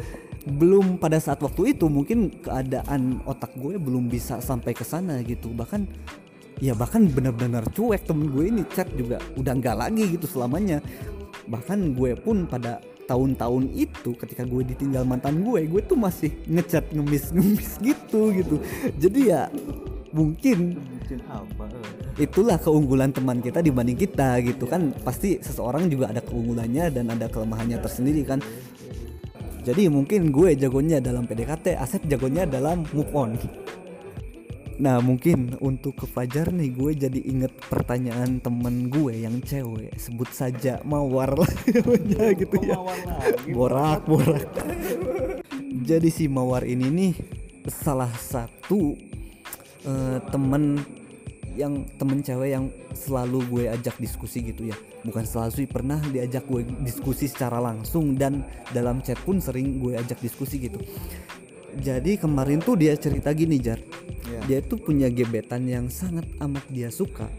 belum 0.42 0.98
pada 0.98 1.18
saat 1.22 1.38
waktu 1.38 1.74
itu 1.74 1.86
mungkin 1.86 2.30
keadaan 2.42 3.22
otak 3.26 3.54
gue 3.58 3.78
belum 3.78 4.06
bisa 4.06 4.38
sampai 4.38 4.70
ke 4.70 4.86
sana 4.86 5.18
gitu. 5.26 5.50
Bahkan 5.50 5.82
ya 6.62 6.78
bahkan 6.78 7.10
benar-benar 7.10 7.66
cuek 7.74 8.06
temen 8.06 8.30
gue 8.30 8.54
ini. 8.54 8.62
Chat 8.70 8.86
juga 8.94 9.18
udah 9.34 9.52
nggak 9.58 9.76
lagi 9.82 10.14
gitu 10.14 10.30
selamanya 10.30 10.78
bahkan 11.50 11.94
gue 11.96 12.14
pun 12.18 12.46
pada 12.46 12.78
tahun-tahun 13.10 13.68
itu 13.74 14.14
ketika 14.14 14.46
gue 14.46 14.62
ditinggal 14.62 15.02
mantan 15.02 15.42
gue 15.42 15.66
gue 15.66 15.82
tuh 15.84 15.98
masih 15.98 16.30
ngechat 16.46 16.94
ngemis-ngemis 16.94 17.82
gitu 17.82 18.30
gitu. 18.32 18.56
Jadi 18.96 19.20
ya 19.34 19.50
mungkin 20.12 20.76
apa 21.28 21.68
itulah 22.20 22.56
keunggulan 22.60 23.10
teman 23.12 23.40
kita 23.40 23.60
dibanding 23.60 23.98
kita 23.98 24.38
gitu 24.44 24.64
kan. 24.64 24.94
Pasti 25.02 25.42
seseorang 25.42 25.90
juga 25.90 26.14
ada 26.14 26.22
keunggulannya 26.22 26.88
dan 26.94 27.10
ada 27.10 27.26
kelemahannya 27.28 27.82
tersendiri 27.82 28.22
kan. 28.24 28.38
Jadi 29.62 29.86
mungkin 29.86 30.34
gue 30.34 30.58
jagonya 30.58 30.98
dalam 30.98 31.22
PDKT 31.22 31.78
Asep 31.78 32.02
jagonya 32.10 32.50
dalam 32.50 32.82
move 32.90 33.14
on 33.14 33.38
Nah 34.80 35.02
mungkin 35.04 35.58
untuk 35.60 36.04
ke 36.04 36.06
Fajar 36.08 36.48
nih 36.54 36.72
gue 36.72 36.90
jadi 36.96 37.20
inget 37.20 37.52
pertanyaan 37.68 38.40
temen 38.40 38.88
gue 38.88 39.26
yang 39.26 39.42
cewek 39.44 39.92
sebut 39.98 40.30
saja 40.32 40.80
Mawar 40.86 41.36
lah 41.40 41.52
namanya 41.68 42.32
gitu 42.32 42.56
ya. 42.62 42.78
borak 43.52 44.06
borak. 44.08 44.48
Jadi 45.88 46.08
si 46.14 46.30
Mawar 46.30 46.62
ini 46.62 46.86
nih 46.88 47.12
salah 47.66 48.10
satu 48.14 48.94
eh, 49.84 50.18
temen 50.30 50.78
yang 51.52 51.84
temen 52.00 52.24
cewek 52.24 52.54
yang 52.54 52.72
selalu 52.96 53.44
gue 53.50 53.64
ajak 53.68 53.98
diskusi 53.98 54.40
gitu 54.40 54.70
ya. 54.70 54.76
Bukan 55.02 55.26
selalu 55.26 55.52
sih 55.52 55.66
pernah 55.66 55.98
diajak 55.98 56.46
gue 56.46 56.62
diskusi 56.86 57.26
secara 57.26 57.58
langsung 57.58 58.14
dan 58.14 58.46
dalam 58.70 59.02
chat 59.02 59.18
pun 59.20 59.42
sering 59.42 59.82
gue 59.82 59.98
ajak 59.98 60.22
diskusi 60.22 60.62
gitu 60.62 60.78
jadi 61.78 62.20
kemarin 62.20 62.60
tuh 62.60 62.76
dia 62.76 62.92
cerita 62.98 63.32
gini 63.32 63.56
jar. 63.56 63.80
Dia 64.44 64.58
itu 64.58 64.74
punya 64.76 65.06
gebetan 65.08 65.64
yang 65.64 65.86
sangat 65.88 66.26
amat 66.42 66.64
dia 66.68 66.90
suka. 66.92 67.30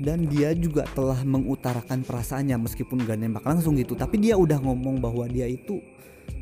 Dan 0.00 0.24
dia 0.32 0.56
juga 0.56 0.88
telah 0.96 1.20
mengutarakan 1.22 2.00
perasaannya 2.00 2.56
meskipun 2.56 3.04
gak 3.04 3.20
nembak 3.20 3.44
langsung 3.44 3.76
gitu. 3.76 3.92
Tapi 3.92 4.16
dia 4.16 4.34
udah 4.40 4.56
ngomong 4.56 4.96
bahwa 4.96 5.28
dia 5.28 5.44
itu 5.44 5.84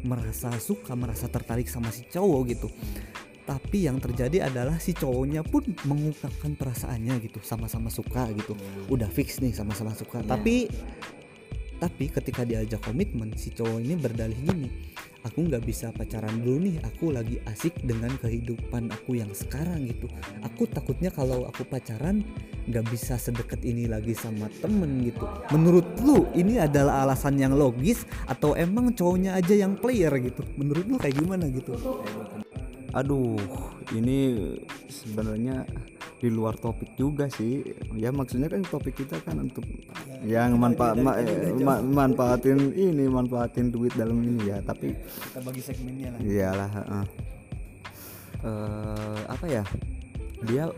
merasa 0.07 0.55
suka 0.63 0.95
merasa 0.95 1.27
tertarik 1.27 1.67
sama 1.67 1.91
si 1.91 2.07
cowok 2.07 2.41
gitu. 2.55 2.69
Tapi 3.43 3.89
yang 3.91 3.99
terjadi 3.99 4.47
adalah 4.47 4.79
si 4.79 4.95
cowoknya 4.95 5.43
pun 5.43 5.67
mengungkapkan 5.89 6.55
perasaannya 6.55 7.19
gitu. 7.19 7.43
Sama-sama 7.43 7.91
suka 7.91 8.31
gitu. 8.31 8.55
Udah 8.87 9.11
fix 9.11 9.43
nih 9.43 9.51
sama-sama 9.51 9.91
suka. 9.91 10.23
Tapi 10.23 10.71
tapi 11.79 12.11
ketika 12.11 12.43
diajak 12.43 12.83
komitmen 12.83 13.35
si 13.39 13.55
cowok 13.55 13.79
ini 13.79 13.95
berdalih 13.95 14.35
gini 14.35 14.69
aku 15.25 15.49
nggak 15.49 15.65
bisa 15.65 15.91
pacaran 15.91 16.43
dulu 16.43 16.69
nih 16.69 16.77
aku 16.85 17.11
lagi 17.11 17.43
asik 17.49 17.75
dengan 17.83 18.15
kehidupan 18.21 18.93
aku 18.93 19.19
yang 19.19 19.33
sekarang 19.35 19.89
gitu. 19.89 20.07
Aku 20.45 20.69
takutnya 20.71 21.11
kalau 21.11 21.49
aku 21.49 21.67
pacaran 21.67 22.23
nggak 22.69 22.85
bisa 22.93 23.17
sedekat 23.17 23.65
ini 23.65 23.89
lagi 23.89 24.13
sama 24.15 24.47
temen 24.61 25.03
gitu. 25.03 25.25
Menurut 25.51 25.87
lu 26.05 26.29
ini 26.37 26.61
adalah 26.61 27.09
alasan 27.09 27.41
yang 27.41 27.57
logis 27.57 28.05
atau 28.29 28.55
emang 28.55 28.93
cowoknya 28.95 29.35
aja 29.35 29.55
yang 29.57 29.75
player 29.75 30.13
gitu? 30.21 30.45
Menurut 30.61 30.85
lu 30.87 30.97
kayak 31.01 31.17
gimana 31.19 31.49
gitu 31.51 31.75
aduh 32.93 33.37
ini 33.93 34.49
sebenarnya 34.89 35.65
di 36.19 36.29
luar 36.35 36.59
topik 36.59 36.99
juga 36.99 37.31
sih. 37.31 37.63
Ya 37.95 38.11
maksudnya 38.11 38.51
kan 38.51 38.67
topik 38.67 38.99
kita 38.99 39.23
kan 39.23 39.39
untuk 39.39 39.63
yang 40.27 40.59
manfaat 40.59 40.99
ma- 40.99 41.15
eh, 41.15 41.55
ma- 41.63 41.79
manfaatin 41.85 42.75
ini 42.75 43.07
manfaatin 43.07 43.71
duit 43.71 43.95
dalam 43.95 44.19
ini 44.19 44.51
ya 44.51 44.59
tapi 44.61 44.99
kita 44.99 45.39
bagi 45.47 45.63
segmennya 45.63 46.09
lah. 46.15 46.21
Iyalah 46.21 46.71
heeh. 46.75 47.05
Eh, 48.39 49.21
apa 49.31 49.47
ya? 49.47 49.63
Dia 50.43 50.71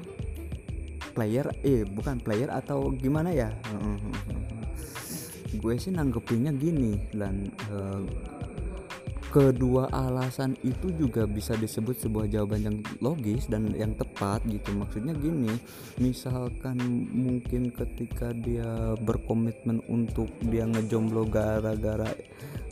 player 1.13 1.47
eh 1.65 1.85
bukan 1.89 2.21
player 2.21 2.49
atau 2.53 2.93
gimana 2.93 3.33
ya? 3.33 3.49
Heeh, 3.49 3.97
heeh, 3.97 4.21
heeh. 4.29 4.39
gue 5.51 5.75
sih 5.77 5.91
nanggepinnya 5.91 6.55
gini 6.55 6.97
dan 7.13 7.49
eh, 7.69 8.01
kedua 9.31 9.87
alasan 9.89 10.59
itu 10.61 10.91
juga 10.93 11.23
bisa 11.25 11.55
disebut 11.55 11.95
sebuah 11.97 12.27
jawaban 12.27 12.67
yang 12.67 12.77
logis 12.99 13.47
dan 13.47 13.71
yang 13.73 13.95
tepat 13.95 14.43
gitu. 14.45 14.75
Maksudnya 14.75 15.15
gini 15.15 15.55
misalkan 15.97 16.77
mungkin 17.09 17.71
ketika 17.71 18.35
dia 18.35 18.67
berkomitmen 18.99 19.81
untuk 19.87 20.27
dia 20.43 20.67
ngejomblo 20.67 21.25
gara-gara 21.25 22.11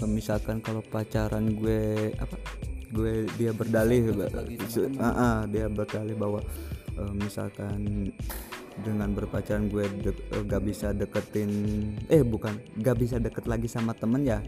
eh, 0.03 0.11
misalkan 0.11 0.59
kalau 0.59 0.83
pacaran 0.83 1.55
gue 1.55 2.11
apa 2.19 2.37
gue 2.91 3.29
dia 3.39 3.55
berdalih 3.55 4.11
Ah, 4.99 5.07
ah, 5.15 5.39
dia 5.47 5.71
berdalih 5.71 6.17
bahwa 6.19 6.41
eh, 6.99 7.13
misalkan 7.15 8.11
dengan 8.79 9.11
berpacaran 9.11 9.67
gue 9.67 9.87
de- 10.03 10.23
eh, 10.35 10.43
gak 10.43 10.63
bisa 10.63 10.91
deketin 10.91 11.51
eh 12.07 12.23
bukan 12.23 12.55
gak 12.79 12.99
bisa 12.99 13.19
deket 13.19 13.47
lagi 13.47 13.67
sama 13.67 13.91
temen 13.91 14.23
ya 14.23 14.39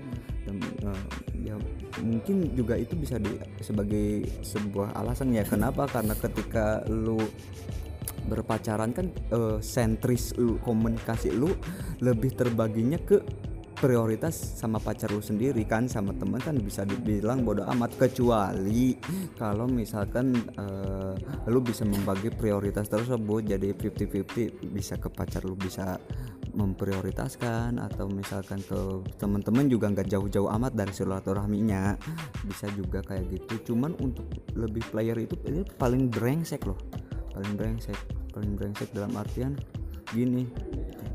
Tem- 0.46 0.58
eh, 0.86 1.02
ya 1.44 1.54
mungkin 1.98 2.54
juga 2.54 2.78
itu 2.78 2.94
bisa 2.94 3.18
di 3.18 3.34
sebagai 3.58 4.22
sebuah 4.46 4.94
alasan 4.94 5.34
ya 5.34 5.42
kenapa? 5.42 5.90
Karena 5.90 6.14
ketika 6.14 6.86
lu 6.86 7.18
berpacaran 8.30 8.94
kan 8.94 9.10
eh, 9.10 9.58
sentris 9.58 10.36
lu 10.38 10.60
komunikasi 10.62 11.34
lu 11.34 11.50
lebih 11.98 12.36
terbaginya 12.38 13.00
ke 13.02 13.18
prioritas 13.78 14.34
sama 14.34 14.82
pacar 14.82 15.12
lu 15.14 15.22
sendiri 15.22 15.62
kan 15.64 15.86
sama 15.86 16.10
temen 16.16 16.42
kan 16.42 16.58
bisa 16.58 16.82
dibilang 16.82 17.46
bodoh 17.46 17.66
amat. 17.70 17.94
Kecuali 18.00 18.96
kalau 19.38 19.70
misalkan 19.70 20.34
eh, 20.34 21.12
lu 21.48 21.60
bisa 21.62 21.86
membagi 21.86 22.32
prioritas 22.34 22.90
tersebut 22.90 23.46
jadi 23.46 23.76
50-50 23.76 24.72
bisa 24.74 24.98
ke 24.98 25.08
pacar 25.12 25.46
lu 25.46 25.54
bisa 25.54 26.00
memprioritaskan 26.50 27.78
atau 27.78 28.10
misalkan 28.10 28.58
ke 28.58 29.06
teman-teman 29.22 29.70
juga 29.70 29.86
nggak 29.94 30.10
jauh-jauh 30.10 30.50
amat 30.60 30.72
dari 30.74 30.90
silaturahminya. 30.90 31.94
Bisa 32.48 32.66
juga 32.74 33.04
kayak 33.06 33.30
gitu. 33.30 33.72
Cuman 33.72 33.94
untuk 34.02 34.26
lebih 34.58 34.82
player 34.90 35.14
itu 35.20 35.38
ini 35.46 35.62
paling 35.78 36.10
brengsek 36.10 36.66
loh. 36.66 36.78
Paling 37.30 37.54
brengsek 37.54 38.20
paling 38.30 38.54
brengsek 38.54 38.94
dalam 38.94 39.12
artian 39.18 39.58
gini 40.12 40.46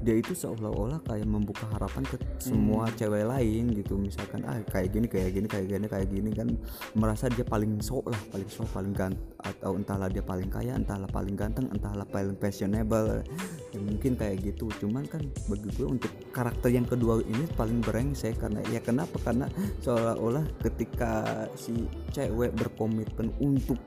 dia 0.05 0.21
itu 0.21 0.37
seolah-olah 0.37 1.01
kayak 1.01 1.25
membuka 1.25 1.65
harapan 1.73 2.05
ke 2.05 2.21
semua 2.37 2.85
cewek 2.93 3.25
lain 3.25 3.73
gitu. 3.73 3.97
Misalkan 3.97 4.45
ah 4.45 4.61
kayak 4.69 4.93
gini 4.93 5.09
kayak 5.09 5.33
gini 5.33 5.47
kayak 5.49 5.65
gini 5.65 5.85
kayak 5.89 6.07
gini 6.13 6.29
kan 6.29 6.47
merasa 6.93 7.25
dia 7.33 7.41
paling 7.41 7.81
sok 7.81 8.13
lah 8.13 8.21
paling 8.29 8.45
sok 8.45 8.69
paling 8.69 8.93
ganteng 8.93 9.25
atau 9.41 9.73
entahlah 9.73 10.05
dia 10.05 10.21
paling 10.21 10.45
kaya 10.53 10.77
entahlah 10.77 11.09
paling 11.09 11.33
ganteng 11.33 11.65
entahlah 11.73 12.05
paling 12.05 12.37
fashionable 12.37 13.25
ya 13.73 13.79
mungkin 13.81 14.13
kayak 14.13 14.45
gitu. 14.45 14.69
Cuman 14.77 15.09
kan 15.09 15.25
bagi 15.49 15.73
gue 15.73 15.87
untuk 15.89 16.13
karakter 16.29 16.69
yang 16.69 16.85
kedua 16.85 17.25
ini 17.25 17.49
paling 17.57 17.81
brengsek 17.81 18.37
karena 18.37 18.61
ya 18.69 18.85
kenapa? 18.85 19.17
Karena 19.25 19.49
seolah-olah 19.81 20.45
ketika 20.61 21.49
si 21.57 21.89
cewek 22.13 22.53
berkomitmen 22.53 23.33
untuk 23.41 23.81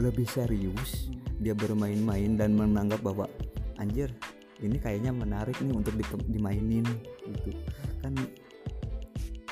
lebih 0.00 0.24
serius 0.24 1.12
dia 1.36 1.52
bermain-main 1.52 2.32
dan 2.40 2.56
menganggap 2.56 3.04
bahwa 3.04 3.28
anjir 3.82 4.08
ini 4.62 4.78
kayaknya 4.78 5.10
menarik 5.10 5.58
nih 5.58 5.74
untuk 5.74 5.94
di- 5.98 6.30
dimainin 6.30 6.86
gitu. 7.26 7.50
Kan 7.98 8.14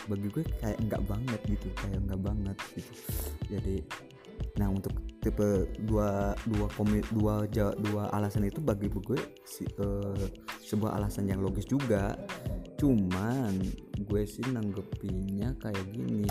bagi 0.07 0.27
gue 0.31 0.45
kayak 0.63 0.79
enggak 0.79 1.03
banget 1.07 1.41
gitu 1.51 1.67
kayak 1.75 1.99
enggak 1.99 2.21
banget 2.23 2.57
gitu. 2.79 2.93
Jadi 3.51 3.77
nah 4.59 4.71
untuk 4.71 4.95
tipe 5.21 5.69
dua 5.85 6.33
dua 6.49 6.67
komi 6.75 7.05
dua 7.13 7.45
dua 7.77 8.09
alasan 8.17 8.49
itu 8.49 8.59
bagi 8.63 8.89
gue 8.89 9.21
si, 9.45 9.67
eh, 9.67 10.27
sebuah 10.65 10.97
alasan 10.97 11.27
yang 11.27 11.43
logis 11.43 11.67
juga. 11.67 12.15
Cuman 12.79 13.61
gue 14.01 14.23
sih 14.25 14.47
nanggepinnya 14.47 15.59
kayak 15.61 15.85
gini 15.93 16.25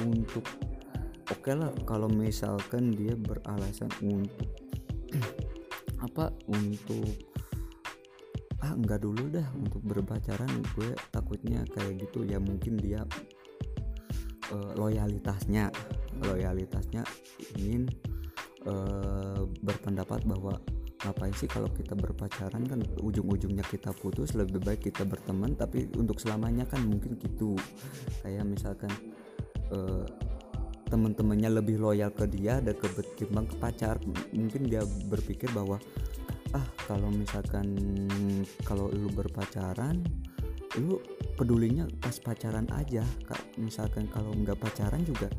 untuk 0.00 0.42
oke 1.30 1.52
lah 1.54 1.70
kalau 1.86 2.10
misalkan 2.10 2.90
dia 2.90 3.14
beralasan 3.14 3.92
untuk 4.02 4.50
apa 6.00 6.32
untuk 6.48 7.06
ah 8.60 8.76
enggak 8.76 9.00
dulu 9.00 9.32
dah 9.32 9.48
untuk 9.56 9.80
berpacaran 9.84 10.48
gue 10.76 10.92
takutnya 11.12 11.64
kayak 11.72 12.04
gitu. 12.04 12.24
Ya 12.28 12.36
mungkin 12.36 12.76
dia 12.76 13.04
eh, 14.52 14.72
loyalitasnya 14.76 15.72
loyalitasnya 16.20 17.02
ingin 17.56 17.88
eh, 18.68 19.42
berpendapat 19.64 20.28
bahwa 20.28 20.60
ngapain 21.00 21.32
sih 21.32 21.48
kalau 21.48 21.72
kita 21.72 21.96
berpacaran 21.96 22.60
kan 22.68 22.84
ujung-ujungnya 23.00 23.64
kita 23.64 23.88
putus 23.96 24.36
lebih 24.36 24.60
baik 24.60 24.92
kita 24.92 25.08
berteman. 25.08 25.56
Tapi 25.56 25.88
untuk 25.96 26.20
selamanya 26.20 26.68
kan 26.68 26.84
mungkin 26.84 27.16
gitu. 27.16 27.56
Kayak 28.20 28.44
misalkan 28.44 28.92
eh, 29.72 30.04
teman-temannya 30.90 31.62
lebih 31.62 31.78
loyal 31.78 32.10
ke 32.10 32.26
dia 32.26 32.58
dan 32.58 32.74
ke 32.74 32.90
ketimbang 32.90 33.46
ke 33.46 33.54
pacar 33.56 33.96
mungkin 34.34 34.66
dia 34.66 34.82
berpikir 35.06 35.48
bahwa 35.54 35.78
ah 36.50 36.66
kalau 36.90 37.08
misalkan 37.14 37.78
kalau 38.66 38.90
lu 38.90 39.06
berpacaran 39.14 40.02
lu 40.82 40.98
pedulinya 41.38 41.86
pas 42.02 42.18
pacaran 42.18 42.66
aja 42.74 43.06
Kak, 43.26 43.58
misalkan 43.62 44.10
kalau 44.10 44.34
nggak 44.34 44.58
pacaran 44.58 45.02
juga 45.06 45.30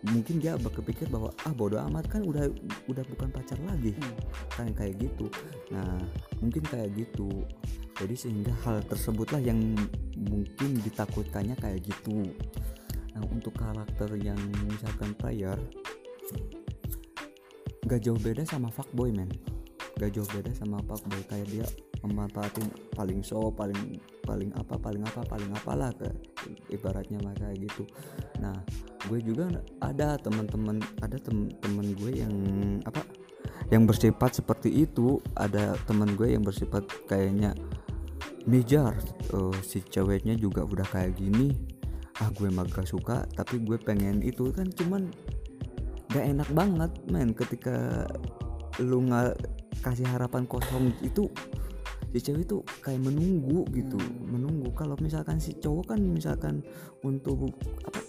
mungkin 0.00 0.40
dia 0.40 0.56
berpikir 0.56 1.12
bahwa 1.12 1.28
ah 1.44 1.52
bodoh 1.52 1.80
amat 1.92 2.08
kan 2.08 2.24
udah 2.24 2.48
udah 2.88 3.04
bukan 3.04 3.28
pacar 3.28 3.60
lagi. 3.68 3.92
Kan 4.56 4.72
kayak 4.72 4.96
gitu. 4.96 5.28
Nah 5.68 6.00
mungkin 6.40 6.64
kayak 6.64 6.96
gitu. 6.96 7.44
Jadi 8.00 8.16
sehingga 8.16 8.56
hal 8.64 8.80
tersebutlah 8.88 9.44
yang 9.44 9.60
mungkin 10.16 10.80
ditakutkannya 10.80 11.52
kayak 11.60 11.84
gitu 11.84 12.32
nah 13.20 13.28
untuk 13.36 13.52
karakter 13.52 14.16
yang 14.16 14.40
misalkan 14.64 15.12
player 15.20 15.60
gak 17.84 18.00
jauh 18.00 18.16
beda 18.16 18.48
sama 18.48 18.72
fuckboy 18.72 19.12
men. 19.12 19.28
Gak 20.00 20.16
jauh 20.16 20.24
beda 20.32 20.56
sama 20.56 20.80
fuckboy. 20.88 21.20
Kayak 21.28 21.48
dia 21.52 21.66
memanfaatin 22.00 22.64
paling 22.96 23.20
so 23.20 23.52
paling 23.52 24.00
paling 24.24 24.48
apa 24.56 24.80
paling 24.80 25.04
apa 25.04 25.20
paling 25.28 25.50
apalah 25.52 25.92
ke 25.92 26.08
ibaratnya 26.72 27.20
mah 27.20 27.36
kayak 27.36 27.60
gitu. 27.60 27.84
Nah 28.40 28.56
gue 29.04 29.20
juga 29.20 29.52
ada 29.84 30.16
teman-teman 30.16 30.80
ada 31.04 31.20
teman-teman 31.20 31.92
gue 32.00 32.24
yang 32.24 32.34
apa 32.88 33.04
yang 33.68 33.84
bersifat 33.84 34.40
seperti 34.40 34.88
itu. 34.88 35.20
Ada 35.36 35.76
teman 35.84 36.16
gue 36.16 36.32
yang 36.32 36.40
bersifat 36.40 36.88
kayaknya 37.04 37.52
Mijar 38.48 38.96
eh, 39.36 39.56
si 39.60 39.84
ceweknya 39.84 40.32
juga 40.40 40.64
udah 40.64 40.88
kayak 40.88 41.20
gini 41.20 41.79
ah 42.20 42.28
gue 42.36 42.52
mah 42.52 42.68
gak 42.68 42.84
suka 42.84 43.24
tapi 43.32 43.64
gue 43.64 43.80
pengen 43.80 44.20
itu 44.20 44.52
kan 44.52 44.68
cuman 44.68 45.08
gak 46.12 46.26
enak 46.26 46.48
banget 46.52 46.92
men. 47.08 47.32
Ketika 47.32 48.04
lu 48.82 49.04
nggak 49.06 49.36
kasih 49.80 50.06
harapan 50.08 50.44
kosong 50.44 50.92
itu 51.00 51.30
si 52.10 52.18
cewek 52.18 52.44
itu 52.44 52.58
kayak 52.82 53.00
menunggu 53.00 53.64
gitu. 53.72 53.96
Menunggu 54.26 54.74
kalau 54.74 54.98
misalkan 54.98 55.38
si 55.38 55.54
cowok 55.56 55.94
kan 55.94 56.00
misalkan 56.02 56.60
untuk 57.06 57.54
apa 57.86 58.00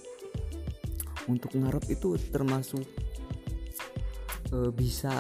untuk 1.30 1.54
ngarep 1.54 1.86
itu 1.94 2.18
termasuk 2.34 2.84
eh, 4.52 4.72
bisa 4.74 5.14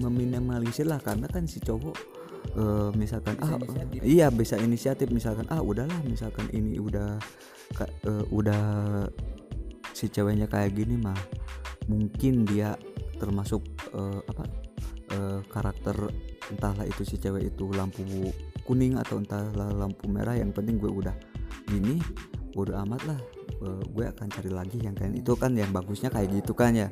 meminimalisir 0.00 0.88
lah. 0.88 0.98
Karena 0.98 1.28
kan 1.28 1.44
si 1.44 1.60
cowok 1.60 2.13
eh, 2.54 2.90
misalkan 2.94 3.34
ah 3.42 3.58
inisiatif. 3.58 4.00
iya 4.02 4.26
bisa 4.30 4.54
inisiatif. 4.58 5.08
Misalkan 5.10 5.46
ah 5.50 5.60
udahlah 5.60 5.98
misalkan 6.06 6.46
ini 6.54 6.78
udah 6.78 7.18
ka- 7.74 7.92
eh, 8.06 8.24
udah 8.30 8.64
si 9.94 10.10
ceweknya 10.10 10.50
kayak 10.50 10.74
gini 10.74 10.98
mah 10.98 11.16
mungkin 11.86 12.48
dia 12.48 12.74
termasuk 13.20 13.62
eh, 13.94 14.20
apa 14.26 14.44
eh, 15.14 15.40
karakter 15.50 15.96
entahlah 16.50 16.84
itu 16.84 17.02
si 17.06 17.16
cewek 17.18 17.54
itu 17.54 17.70
lampu 17.72 18.02
kuning 18.64 18.96
atau 18.96 19.20
entahlah 19.20 19.70
lampu 19.74 20.08
merah. 20.10 20.34
Yang 20.34 20.62
penting 20.62 20.76
gue 20.80 20.90
udah 20.90 21.14
gini 21.68 21.98
bodo 22.54 22.74
amat 22.86 23.02
lah 23.10 23.20
Eh, 23.64 23.82
gue 23.96 24.04
akan 24.04 24.28
cari 24.28 24.50
lagi 24.52 24.76
yang 24.82 24.92
kayak 24.92 25.24
itu 25.24 25.32
kan 25.38 25.54
yang 25.56 25.70
bagusnya 25.72 26.12
kayak 26.12 26.42
gitu 26.42 26.52
kan 26.52 26.74
ya. 26.76 26.88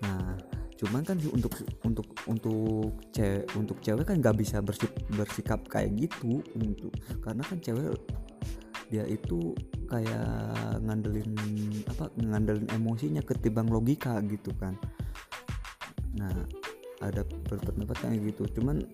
Nah 0.00 0.38
cuman 0.74 1.06
kan 1.06 1.16
untuk 1.30 1.54
untuk 1.86 2.06
untuk 2.26 2.98
cewek 3.14 3.46
untuk 3.54 3.78
cewek 3.78 4.04
kan 4.04 4.18
nggak 4.18 4.36
bisa 4.36 4.58
bersik- 4.58 5.06
bersikap 5.14 5.62
kayak 5.70 5.94
gitu 5.94 6.42
untuk 6.58 6.90
karena 7.22 7.46
kan 7.46 7.62
cewek 7.62 7.94
dia 8.92 9.04
itu 9.08 9.54
kayak 9.88 10.54
ngandelin 10.84 11.34
apa 11.88 12.10
ngandelin 12.20 12.68
emosinya 12.74 13.22
ketimbang 13.24 13.68
logika 13.70 14.18
gitu 14.26 14.54
kan. 14.54 14.76
Nah 16.14 16.34
ada 17.02 17.26
berpendapat 17.26 17.96
kayak 18.00 18.20
gitu. 18.32 18.60
Cuman 18.60 18.86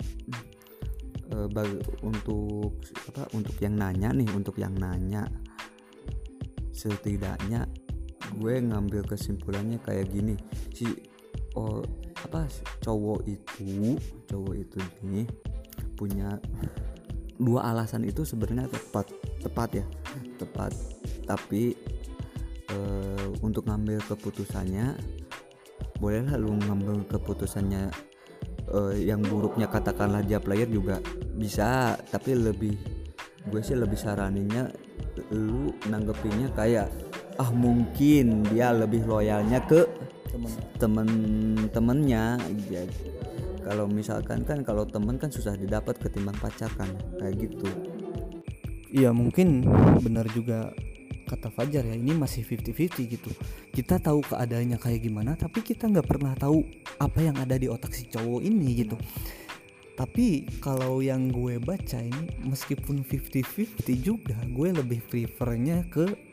eh, 1.31 1.49
bag- 1.53 1.85
untuk 2.01 2.81
apa 3.12 3.29
untuk 3.37 3.57
yang 3.61 3.77
nanya 3.77 4.14
nih 4.14 4.29
untuk 4.33 4.57
yang 4.57 4.73
nanya 4.73 5.27
setidaknya 6.73 7.69
gue 8.40 8.55
ngambil 8.62 9.05
kesimpulannya 9.05 9.83
kayak 9.83 10.09
gini. 10.09 10.38
Si 10.73 10.87
oh 11.58 11.82
apa 12.20 12.46
cowok 12.84 13.26
itu 13.26 13.96
cowok 14.28 14.54
itu 14.54 14.78
nih 15.02 15.26
punya 15.96 16.36
dua 17.40 17.72
alasan 17.72 18.04
itu 18.04 18.22
sebenarnya 18.22 18.68
tepat 18.68 19.08
tepat 19.40 19.68
ya 19.80 19.86
tepat. 20.36 20.72
Tapi 21.24 21.76
eh, 22.72 23.26
untuk 23.40 23.68
ngambil 23.68 24.00
keputusannya 24.04 24.96
bolehlah 26.00 26.36
lu 26.40 26.56
ngambil 26.56 27.04
keputusannya 27.08 27.92
eh, 28.72 28.94
yang 29.04 29.20
buruknya 29.24 29.68
katakanlah 29.68 30.20
dia 30.24 30.40
player 30.40 30.68
juga 30.68 31.00
bisa. 31.36 31.96
Tapi 31.96 32.36
lebih 32.36 32.76
gue 33.48 33.60
sih 33.64 33.76
lebih 33.76 33.96
saraninnya 33.96 34.68
lu 35.32 35.72
nanggepinnya 35.88 36.52
kayak 36.52 36.92
ah 37.40 37.48
mungkin 37.56 38.44
dia 38.52 38.68
lebih 38.68 39.08
loyalnya 39.08 39.64
ke 39.64 39.88
temen-temennya 40.81 42.40
ya, 42.72 42.83
kalau 43.64 43.85
misalkan 43.87 44.42
kan 44.42 44.64
kalau 44.64 44.88
temen 44.88 45.20
kan 45.20 45.29
susah 45.29 45.55
didapat 45.55 46.00
ketimbang 46.00 46.37
pacar 46.40 46.72
kan 46.74 46.88
kayak 47.20 47.48
gitu. 47.48 47.68
Iya 48.90 49.14
mungkin 49.14 49.62
benar 50.03 50.26
juga 50.35 50.74
kata 51.31 51.46
Fajar 51.55 51.87
ya 51.87 51.94
ini 51.94 52.11
masih 52.11 52.42
50-50 52.42 53.07
gitu. 53.07 53.31
Kita 53.70 54.03
tahu 54.03 54.26
keadaannya 54.26 54.83
kayak 54.83 55.00
gimana 55.07 55.38
tapi 55.38 55.62
kita 55.62 55.87
nggak 55.87 56.09
pernah 56.09 56.35
tahu 56.35 56.66
apa 56.98 57.22
yang 57.22 57.38
ada 57.38 57.55
di 57.55 57.70
otak 57.70 57.94
si 57.94 58.11
cowok 58.11 58.42
ini 58.42 58.83
gitu. 58.83 58.98
Tapi 59.94 60.48
kalau 60.64 61.05
yang 61.05 61.29
gue 61.29 61.61
baca 61.61 62.00
ini 62.00 62.35
meskipun 62.48 63.05
50-50 63.05 63.85
juga 64.00 64.35
gue 64.48 64.68
lebih 64.72 65.05
prefernya 65.07 65.87
ke 65.87 66.30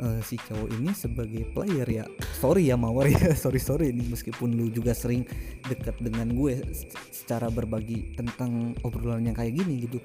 eh, 0.00 0.20
si 0.24 0.36
cowok 0.40 0.68
ini 0.80 0.90
sebagai 0.96 1.44
player 1.52 1.86
ya. 1.86 2.04
Sorry 2.40 2.72
ya 2.72 2.76
mawar 2.80 3.06
ya. 3.06 3.32
Sorry 3.42 3.60
sorry 3.60 3.92
ini 3.92 4.08
meskipun 4.08 4.56
lu 4.56 4.72
juga 4.72 4.96
sering 4.96 5.24
dekat 5.68 6.00
dengan 6.00 6.32
gue 6.32 6.60
se- 6.72 6.88
secara 7.12 7.52
berbagi 7.52 8.16
tentang 8.16 8.72
obrolan 8.82 9.24
yang 9.28 9.36
kayak 9.36 9.54
gini 9.60 9.84
gitu. 9.84 10.00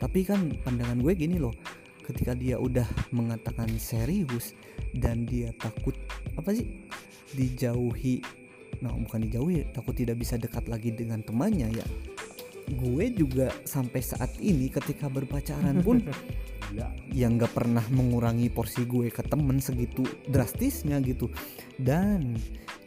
Tapi 0.00 0.24
kan 0.24 0.52
pandangan 0.64 0.98
gue 0.98 1.12
gini 1.14 1.36
loh. 1.36 1.52
Ketika 2.04 2.36
dia 2.36 2.60
udah 2.60 2.84
mengatakan 3.16 3.68
serius 3.80 4.52
dan 4.92 5.24
dia 5.24 5.52
takut 5.56 5.96
apa 6.36 6.52
sih? 6.52 6.84
Dijauhi. 7.32 8.20
Nah 8.84 8.92
bukan 8.92 9.24
dijauhi 9.24 9.64
takut 9.72 9.96
tidak 9.96 10.20
bisa 10.20 10.36
dekat 10.36 10.68
lagi 10.68 10.92
dengan 10.92 11.24
temannya 11.24 11.72
ya 11.72 11.86
gue 12.68 13.04
juga 13.12 13.52
sampai 13.68 14.00
saat 14.00 14.36
ini 14.40 14.72
ketika 14.72 15.12
berpacaran 15.12 15.84
pun 15.84 16.00
yang 17.20 17.38
nggak 17.38 17.52
pernah 17.54 17.84
mengurangi 17.92 18.50
porsi 18.50 18.88
gue 18.88 19.12
ke 19.12 19.22
temen 19.22 19.60
segitu 19.60 20.02
drastisnya 20.26 20.98
gitu. 21.04 21.28
Dan 21.76 22.34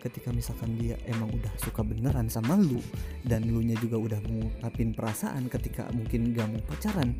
ketika 0.02 0.32
misalkan 0.32 0.78
dia 0.78 0.96
emang 1.10 1.30
udah 1.34 1.54
suka 1.60 1.82
beneran 1.84 2.30
sama 2.30 2.56
lu 2.56 2.80
dan 3.26 3.44
lu 3.50 3.60
nya 3.66 3.76
juga 3.82 3.98
udah 3.98 4.20
ngungkapin 4.24 4.94
perasaan 4.94 5.50
ketika 5.52 5.90
mungkin 5.92 6.32
gak 6.32 6.48
mau 6.48 6.62
pacaran 6.70 7.18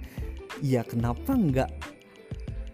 ya 0.62 0.86
kenapa 0.86 1.36
nggak 1.36 1.97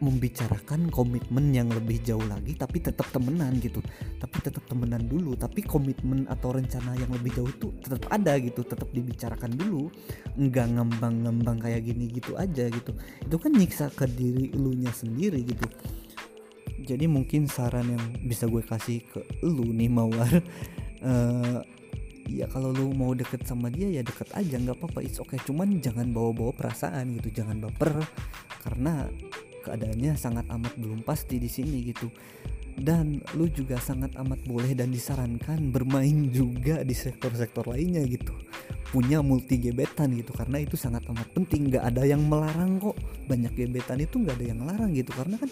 membicarakan 0.03 0.91
komitmen 0.91 1.55
yang 1.55 1.71
lebih 1.71 2.03
jauh 2.03 2.23
lagi 2.27 2.59
tapi 2.59 2.83
tetap 2.83 3.07
temenan 3.15 3.55
gitu. 3.63 3.79
Tapi 4.19 4.37
tetap 4.43 4.67
temenan 4.67 5.07
dulu 5.07 5.39
tapi 5.39 5.63
komitmen 5.63 6.27
atau 6.27 6.51
rencana 6.51 6.99
yang 6.99 7.07
lebih 7.15 7.31
jauh 7.39 7.47
itu 7.47 7.71
tetap 7.79 8.11
ada 8.11 8.35
gitu 8.43 8.67
tetap 8.67 8.91
dibicarakan 8.91 9.55
dulu. 9.55 9.87
Nggak 10.35 10.67
ngembang-ngembang 10.75 11.63
kayak 11.63 11.87
gini 11.87 12.11
gitu 12.11 12.35
aja 12.35 12.67
gitu. 12.67 12.91
Itu 13.23 13.35
kan 13.39 13.55
nyiksa 13.55 13.87
ke 13.95 14.05
diri 14.11 14.51
lu 14.51 14.75
nya 14.75 14.91
sendiri 14.91 15.39
gitu. 15.47 15.65
Jadi 16.83 17.07
mungkin 17.07 17.47
saran 17.47 17.95
yang 17.95 18.03
bisa 18.27 18.43
gue 18.43 18.59
kasih 18.59 19.07
ke 19.07 19.23
lu 19.47 19.71
nih 19.71 19.87
mawar 19.87 20.27
eh, 21.07 21.59
ya 22.27 22.47
kalau 22.51 22.75
lu 22.75 22.91
mau 22.91 23.15
deket 23.15 23.47
sama 23.47 23.71
dia 23.71 23.87
ya 23.87 24.01
deket 24.03 24.31
aja 24.35 24.55
nggak 24.59 24.79
apa-apa 24.79 24.99
it's 24.99 25.19
okay. 25.23 25.39
Cuman 25.39 25.79
jangan 25.79 26.11
bawa-bawa 26.11 26.51
perasaan 26.51 27.15
gitu 27.19 27.43
jangan 27.43 27.63
baper. 27.63 28.03
Karena 28.63 29.07
keadaannya 29.63 30.19
sangat 30.19 30.45
amat 30.51 30.75
belum 30.75 31.01
pasti 31.07 31.39
di 31.39 31.47
sini 31.47 31.79
gitu. 31.87 32.11
Dan 32.73 33.21
lu 33.37 33.47
juga 33.47 33.77
sangat 33.77 34.17
amat 34.17 34.43
boleh 34.49 34.73
dan 34.73 34.89
disarankan 34.89 35.71
bermain 35.71 36.27
juga 36.33 36.81
di 36.81 36.91
sektor-sektor 36.91 37.69
lainnya 37.69 38.03
gitu. 38.03 38.33
Punya 38.91 39.23
multi 39.23 39.57
gebetan 39.61 40.11
gitu 40.13 40.33
karena 40.35 40.59
itu 40.61 40.75
sangat 40.75 41.05
amat 41.07 41.31
penting. 41.31 41.71
Nggak 41.71 41.85
ada 41.93 42.03
yang 42.03 42.25
melarang 42.25 42.81
kok. 42.81 42.97
Banyak 43.29 43.53
gebetan 43.55 44.01
itu 44.01 44.19
nggak 44.19 44.35
ada 44.41 44.45
yang 44.45 44.59
melarang 44.59 44.91
gitu 44.91 45.15
karena 45.15 45.39
kan 45.39 45.49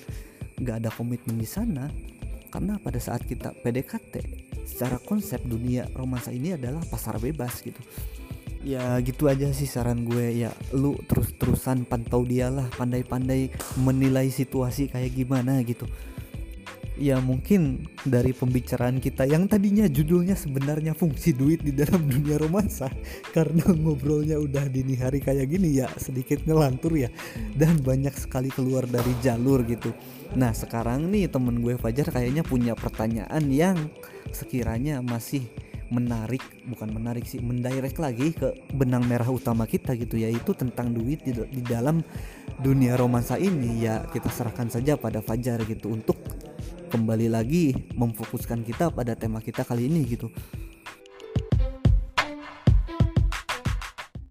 nggak 0.59 0.75
ada 0.81 0.89
komitmen 0.91 1.37
di 1.39 1.47
sana. 1.47 1.87
Karena 2.51 2.75
pada 2.81 2.99
saat 2.99 3.23
kita 3.23 3.55
PDKT 3.63 4.13
secara 4.67 4.99
konsep 4.99 5.39
dunia 5.47 5.87
romansa 5.95 6.35
ini 6.35 6.57
adalah 6.57 6.83
pasar 6.83 7.15
bebas 7.15 7.63
gitu 7.63 7.79
ya 8.61 8.97
gitu 9.01 9.27
aja 9.27 9.49
sih 9.53 9.69
saran 9.69 10.05
gue. 10.05 10.47
Ya 10.47 10.51
lu 10.73 10.97
terus-terusan 11.05 11.85
pantau 11.85 12.25
dia 12.25 12.49
lah 12.49 12.69
pandai-pandai 12.77 13.53
menilai 13.81 14.29
situasi 14.29 14.89
kayak 14.89 15.13
gimana 15.13 15.61
gitu. 15.65 15.85
Ya 17.01 17.17
mungkin 17.17 17.89
dari 18.05 18.29
pembicaraan 18.29 19.01
kita 19.01 19.25
yang 19.25 19.49
tadinya 19.49 19.89
judulnya 19.89 20.37
sebenarnya 20.37 20.93
fungsi 20.93 21.33
duit 21.33 21.65
di 21.65 21.73
dalam 21.73 22.05
dunia 22.05 22.37
romansa 22.37 22.93
karena 23.35 23.65
ngobrolnya 23.73 24.37
udah 24.37 24.69
dini 24.69 24.93
hari 24.99 25.17
kayak 25.17 25.49
gini 25.49 25.81
ya 25.81 25.89
sedikit 25.97 26.45
ngelantur 26.45 26.93
ya. 26.93 27.09
Dan 27.57 27.81
banyak 27.81 28.13
sekali 28.13 28.53
keluar 28.53 28.85
dari 28.85 29.17
jalur 29.25 29.65
gitu. 29.65 29.89
Nah 30.37 30.53
sekarang 30.53 31.09
nih 31.09 31.31
temen 31.31 31.63
gue 31.63 31.73
Fajar 31.79 32.13
kayaknya 32.13 32.45
punya 32.45 32.77
pertanyaan 32.77 33.49
yang 33.49 33.77
sekiranya 34.29 35.01
masih 35.01 35.49
menarik 35.91 36.41
bukan 36.65 36.89
menarik 36.95 37.27
sih 37.27 37.43
mendirect 37.43 37.99
lagi 37.99 38.31
ke 38.31 38.55
benang 38.71 39.03
merah 39.03 39.27
utama 39.27 39.67
kita 39.67 39.93
gitu 39.99 40.15
yaitu 40.15 40.55
tentang 40.55 40.95
duit 40.95 41.19
di, 41.21 41.35
di 41.35 41.61
dalam 41.61 41.99
dunia 42.63 42.95
romansa 42.95 43.35
ini. 43.35 43.83
Ya 43.83 44.07
kita 44.07 44.31
serahkan 44.31 44.71
saja 44.71 44.95
pada 44.95 45.19
Fajar 45.19 45.59
gitu 45.67 45.91
untuk 45.91 46.15
kembali 46.91 47.27
lagi 47.31 47.75
memfokuskan 47.95 48.63
kita 48.67 48.91
pada 48.91 49.15
tema 49.15 49.39
kita 49.43 49.63
kali 49.63 49.87
ini 49.87 50.03
gitu 50.07 50.27